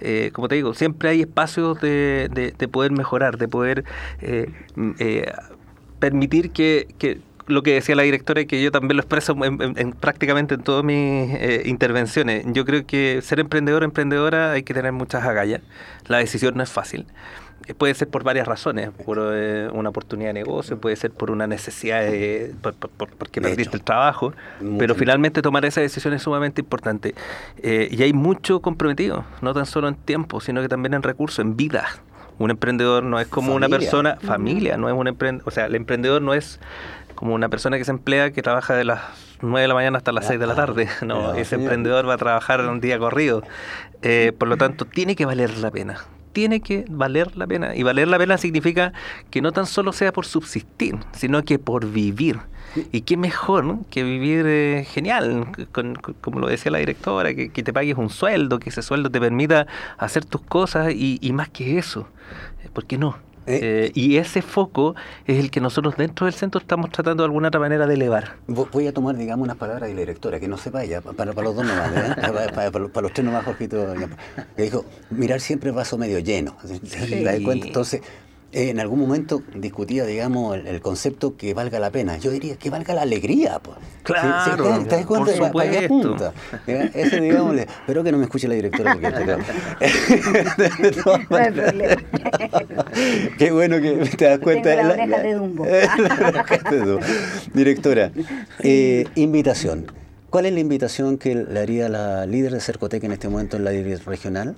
[0.00, 3.84] eh, como te digo, siempre hay espacios de, de, poder mejorar, de poder
[5.98, 9.92] permitir que, que lo que decía la directora y que yo también lo expreso en,
[9.92, 10.96] prácticamente en todas mis
[11.34, 12.44] eh, intervenciones.
[12.48, 15.62] Yo creo que ser emprendedor o emprendedora hay que tener muchas agallas.
[16.06, 17.06] La decisión no es fácil.
[17.66, 21.30] Eh, puede ser por varias razones, por eh, una oportunidad de negocio, puede ser por
[21.30, 22.52] una necesidad de,
[23.18, 24.32] porque perdiste el trabajo,
[24.78, 27.14] pero finalmente tomar esa decisión es sumamente importante.
[27.62, 31.56] y hay mucho comprometido, no tan solo en tiempo, sino que también en recursos, en
[31.56, 31.86] vida.
[32.38, 35.74] Un emprendedor no es como una persona, familia, no es un emprendedor, o sea, el
[35.74, 36.60] emprendedor no es
[37.16, 39.00] como una persona que se emplea que trabaja de las
[39.40, 40.88] 9 de la mañana hasta las 6 de la tarde.
[41.06, 43.42] No, ese emprendedor va a trabajar un día corrido.
[44.02, 46.04] Eh, por lo tanto, tiene que valer la pena.
[46.32, 47.74] Tiene que valer la pena.
[47.74, 48.92] Y valer la pena significa
[49.30, 52.38] que no tan solo sea por subsistir, sino que por vivir.
[52.92, 55.46] Y qué mejor que vivir eh, genial,
[56.20, 59.66] como lo decía la directora, que, te pagues un sueldo, que ese sueldo te permita
[59.96, 62.06] hacer tus cosas y, y más que eso.
[62.74, 63.16] ¿Por qué no?
[63.46, 64.94] Eh, eh, y ese foco
[65.26, 68.36] es el que nosotros dentro del centro estamos tratando de alguna otra manera de elevar.
[68.46, 71.42] Voy a tomar, digamos, unas palabras de la directora, que no sepa ella, para, para
[71.42, 72.14] los dos nomás, ¿eh?
[72.54, 73.94] para, para, los tres nomás, Jorgito.
[74.56, 76.56] Que dijo, mirar siempre el vaso medio lleno.
[76.64, 78.02] Entonces,
[78.52, 82.16] eh, en algún momento discutía, digamos, el, concepto que valga la pena.
[82.16, 83.58] Yo diría que valga la alegría.
[83.58, 83.76] Pues.
[84.04, 85.32] Claro, ¿te, das cuenta?
[85.32, 86.32] Por supuesto.
[86.66, 88.92] Ese, digamos, espero que no me escuche la directora.
[88.94, 89.10] Porque,
[93.38, 94.70] Qué bueno que te das cuenta.
[94.70, 95.66] Tengo la, oreja de Dumbo.
[97.52, 98.12] directora,
[98.60, 99.90] eh, invitación.
[100.30, 103.64] ¿Cuál es la invitación que le haría la líder de Cercotec en este momento en
[103.64, 104.56] la dirección regional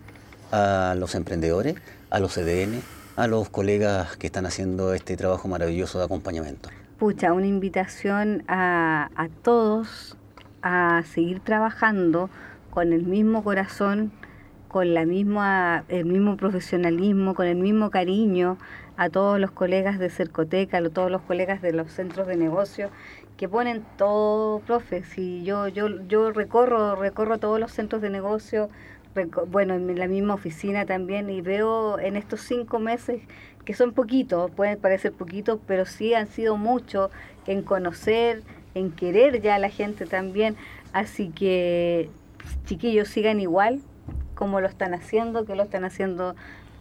[0.52, 1.76] a los emprendedores,
[2.10, 2.82] a los CDN,
[3.18, 6.68] a los colegas que están haciendo este trabajo maravilloso de acompañamiento?
[7.00, 10.16] Pucha, una invitación a, a todos
[10.62, 12.30] a seguir trabajando
[12.70, 14.12] con el mismo corazón,
[14.68, 18.56] con la misma, el mismo profesionalismo, con el mismo cariño
[18.96, 22.88] a todos los colegas de Cercoteca, a todos los colegas de los centros de negocio
[23.36, 25.02] que ponen todo, profe.
[25.02, 28.68] Si yo, yo, yo recorro, recorro todos los centros de negocio
[29.48, 33.20] bueno, en la misma oficina también y veo en estos cinco meses
[33.64, 37.10] que son poquitos, pueden parecer poquitos, pero sí han sido muchos
[37.46, 38.42] en conocer,
[38.74, 40.56] en querer ya a la gente también.
[40.92, 42.08] Así que
[42.64, 43.80] chiquillos sigan igual
[44.34, 46.36] como lo están haciendo, que lo están haciendo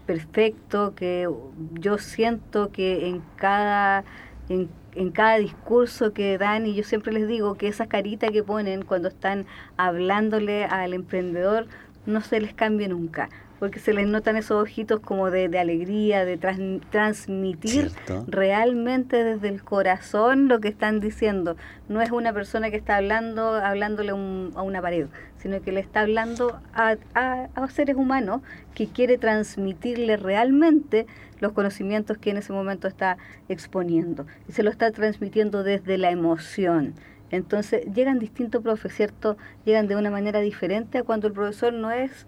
[0.05, 1.27] perfecto, que
[1.73, 4.05] yo siento que en cada,
[4.47, 8.43] en, en cada discurso que dan, y yo siempre les digo que esa carita que
[8.43, 11.67] ponen cuando están hablándole al emprendedor,
[12.07, 13.29] no se les cambie nunca
[13.59, 17.91] porque se les notan esos ojitos como de, alegría, de transmitir
[18.27, 21.57] realmente desde el corazón lo que están diciendo.
[21.89, 24.13] No es una persona que está hablando, hablándole a
[24.61, 28.41] una pared, sino que le está hablando a, a, seres humanos
[28.75, 31.07] que quiere transmitirle realmente
[31.39, 33.17] los conocimientos que en ese momento está
[33.49, 34.25] exponiendo.
[34.47, 36.93] Y se lo está transmitiendo desde la emoción.
[37.31, 39.37] Entonces llegan distintos profes, ¿cierto?
[39.65, 42.25] Llegan de una manera diferente a cuando el profesor no es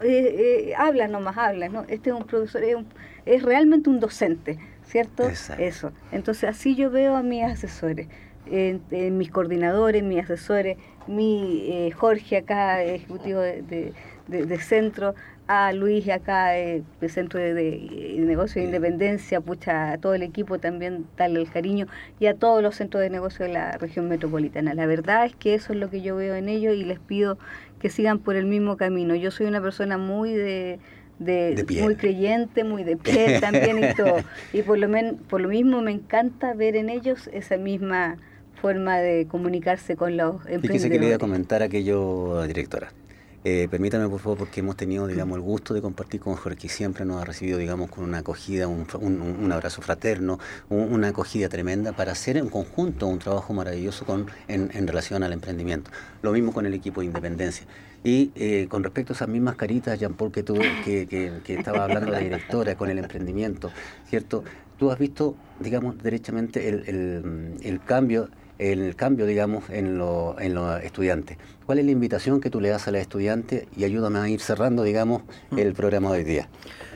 [0.00, 1.84] eh, eh, habla nomás, habla, ¿no?
[1.88, 2.62] Este es un profesor,
[3.24, 5.28] es, realmente un docente, ¿cierto?
[5.28, 5.92] Eso.
[6.12, 8.08] Entonces así yo veo a mis asesores,
[8.90, 10.76] mis coordinadores, mis asesores,
[11.06, 13.92] mi eh, Jorge acá, ejecutivo de,
[14.26, 15.14] de, centro,
[15.46, 20.22] a Luis acá, eh, del Centro de, de, Negocio de Independencia, pucha, a todo el
[20.22, 21.86] equipo también darle el cariño
[22.18, 24.74] y a todos los centros de negocio de la región metropolitana.
[24.74, 27.38] La verdad es que eso es lo que yo veo en ellos y les pido
[27.78, 29.14] que sigan por el mismo camino.
[29.14, 30.78] Yo soy una persona muy de,
[31.18, 34.16] de, muy creyente, muy de pie también y todo.
[34.52, 38.16] Y por lo, men, por lo mismo me encanta ver en ellos esa misma
[38.62, 40.86] forma de comunicarse con los emprendedores.
[40.86, 42.92] Y que quería comentar aquello, directora.
[43.46, 46.70] Eh, permítame, por favor, porque hemos tenido, digamos, el gusto de compartir con Jorge, que
[46.70, 50.38] siempre nos ha recibido, digamos, con una acogida, un, un, abrazo fraterno,
[50.70, 55.90] una acogida tremenda para hacer en conjunto un trabajo maravilloso con, en, relación al emprendimiento.
[56.22, 57.66] Lo mismo con el equipo de Independencia.
[58.02, 62.10] Y eh, con respecto a esas mismas caritas, Jean-Paul, que, tú, que, que, estaba hablando
[62.10, 63.70] la directora con el emprendimiento,
[64.08, 64.42] ¿cierto?
[64.78, 70.82] Tú has visto, digamos, derechamente el, el cambio el cambio, digamos, en, lo, en los
[70.82, 71.38] estudiantes.
[71.66, 73.66] ¿Cuál es la invitación que tú le das a los estudiantes?
[73.76, 75.58] Y ayúdame a ir cerrando, digamos, mm.
[75.58, 76.48] el programa de hoy día.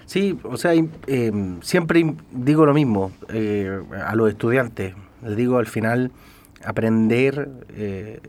[0.06, 4.94] Sí, o sea, eh, siempre digo lo mismo eh, a los estudiantes.
[5.22, 6.12] Les digo al final,
[6.64, 8.20] aprender eh,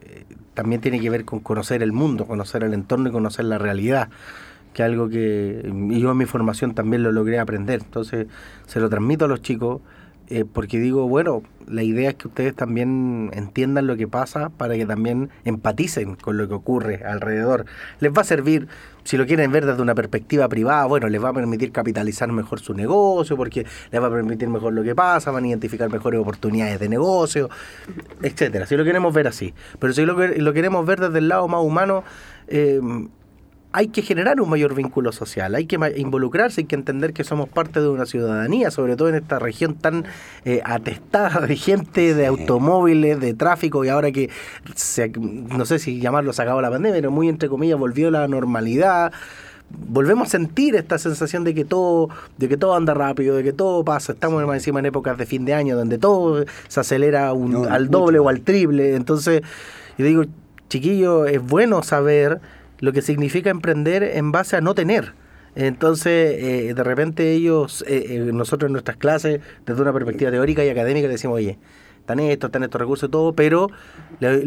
[0.54, 4.10] también tiene que ver con conocer el mundo, conocer el entorno y conocer la realidad
[4.74, 7.82] que es algo que yo en mi formación también lo logré aprender.
[7.84, 8.28] Entonces,
[8.68, 9.82] se lo transmito a los chicos
[10.30, 14.76] eh, porque digo, bueno, la idea es que ustedes también entiendan lo que pasa para
[14.76, 17.66] que también empaticen con lo que ocurre alrededor.
[18.00, 18.68] Les va a servir,
[19.04, 22.60] si lo quieren ver desde una perspectiva privada, bueno, les va a permitir capitalizar mejor
[22.60, 26.20] su negocio, porque les va a permitir mejor lo que pasa, van a identificar mejores
[26.20, 27.50] oportunidades de negocio,
[28.22, 28.68] etcétera.
[28.68, 29.54] Si lo queremos ver así.
[29.80, 32.04] Pero si lo, lo queremos ver desde el lado más humano,
[32.48, 32.80] eh,
[33.72, 37.48] hay que generar un mayor vínculo social, hay que involucrarse, hay que entender que somos
[37.48, 40.06] parte de una ciudadanía, sobre todo en esta región tan
[40.44, 44.30] eh, atestada de gente, de automóviles, de tráfico, y ahora que,
[45.24, 49.12] no sé si llamarlo se acabó la pandemia, pero muy entre comillas volvió la normalidad
[49.72, 53.54] volvemos a sentir esta sensación de que todo, de que todo anda rápido, de que
[53.54, 54.14] todo pasa.
[54.14, 58.30] Estamos encima en épocas de fin de año donde todo se acelera al doble o
[58.30, 58.96] al triple.
[58.96, 59.44] Entonces,
[59.98, 60.24] yo digo,
[60.70, 62.42] chiquillo, es bueno saber
[62.80, 65.14] lo que significa emprender en base a no tener.
[65.56, 70.64] Entonces, eh, de repente ellos, eh, eh, nosotros en nuestras clases, desde una perspectiva teórica
[70.64, 71.58] y académica, decimos, oye,
[72.10, 73.70] están estos, están estos recursos y todo, pero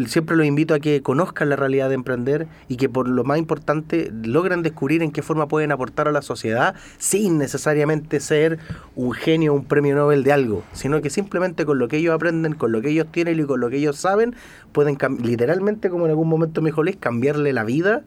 [0.07, 3.39] siempre los invito a que conozcan la realidad de emprender y que por lo más
[3.39, 8.59] importante logren descubrir en qué forma pueden aportar a la sociedad sin necesariamente ser
[8.97, 12.55] un genio, un premio Nobel de algo, sino que simplemente con lo que ellos aprenden,
[12.55, 14.35] con lo que ellos tienen y con lo que ellos saben,
[14.73, 18.03] pueden literalmente, como en algún momento me dijo Luis, cambiarle la vida,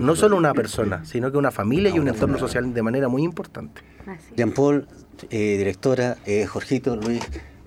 [0.00, 2.82] no solo a una persona, sino que a una familia y un entorno social de
[2.82, 3.80] manera muy importante.
[4.36, 4.86] Jean-Paul,
[5.30, 7.20] eh, directora, eh, Jorgito, Luis,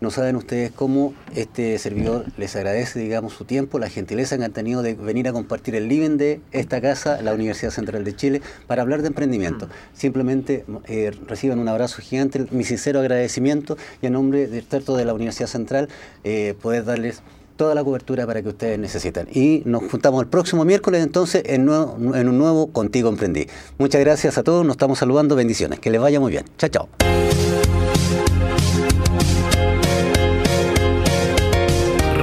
[0.06, 4.54] no saben ustedes cómo este servidor les agradece, digamos, su tiempo, la gentileza que han
[4.54, 8.42] tenido de venir a compartir el living de esta casa, la Universidad Central de Chile,
[8.68, 9.68] para hablar de emprendimiento.
[9.94, 15.06] Simplemente eh, reciban un abrazo gigante, mi sincero agradecimiento y en nombre del experto de
[15.06, 15.90] la Universidad Central,
[16.24, 17.24] eh, poder darles
[17.56, 19.28] toda la cobertura para que ustedes necesitan.
[19.34, 23.48] Y nos juntamos el próximo miércoles entonces en, en un nuevo Contigo Emprendí.
[23.80, 26.46] Muchas gracias a todos, nos estamos saludando, bendiciones, que les vaya muy bien.
[26.60, 27.55] Chao, chao.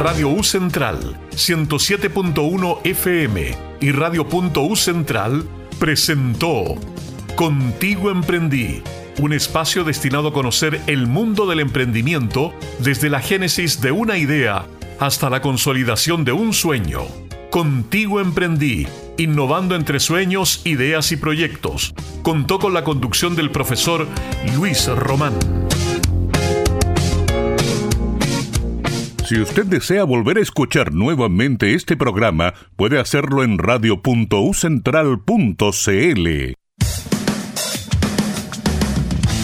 [0.02, 5.44] Radio U Central 107.1 FM y Radio.U Central
[5.78, 6.74] presentó
[7.36, 8.82] Contigo Emprendí,
[9.20, 14.66] un espacio destinado a conocer el mundo del emprendimiento desde la génesis de una idea
[14.98, 17.02] hasta la consolidación de un sueño.
[17.52, 18.88] Contigo Emprendí,
[19.18, 21.94] innovando entre sueños, ideas y proyectos.
[22.22, 24.08] Contó con la conducción del profesor
[24.56, 25.61] Luis Román.
[29.32, 36.54] Si usted desea volver a escuchar nuevamente este programa, puede hacerlo en radio.ucentral.cl.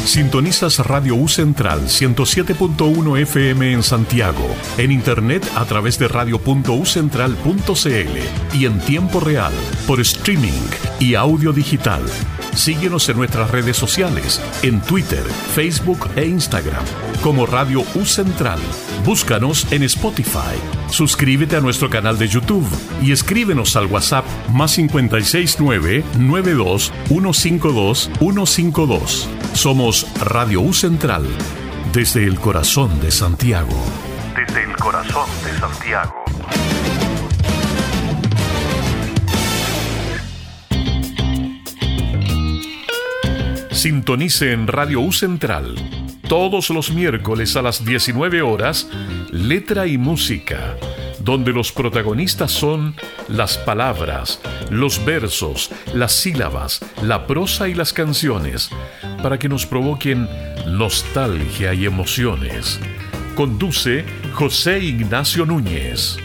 [0.04, 8.66] Sintonizas Radio U Central 107.1 FM en Santiago, en internet a través de radio.ucentral.cl y
[8.66, 9.54] en tiempo real
[9.86, 10.68] por streaming
[11.00, 12.02] y audio digital.
[12.54, 15.24] Síguenos en nuestras redes sociales, en Twitter,
[15.54, 16.84] Facebook e Instagram,
[17.22, 18.58] como Radio U Central.
[19.08, 20.54] Búscanos en Spotify.
[20.90, 22.68] Suscríbete a nuestro canal de YouTube
[23.00, 29.28] y escríbenos al WhatsApp más 569 92 152 152.
[29.54, 31.24] Somos Radio U Central,
[31.90, 33.82] desde el corazón de Santiago.
[34.36, 36.24] Desde el corazón de Santiago.
[43.70, 45.76] Sintonice en Radio U Central
[46.28, 48.86] todos los miércoles a las 19 horas
[49.30, 50.76] Letra y Música,
[51.20, 52.94] donde los protagonistas son
[53.28, 54.38] las palabras,
[54.70, 58.68] los versos, las sílabas, la prosa y las canciones,
[59.22, 60.28] para que nos provoquen
[60.66, 62.78] nostalgia y emociones.
[63.34, 64.04] Conduce
[64.34, 66.18] José Ignacio Núñez.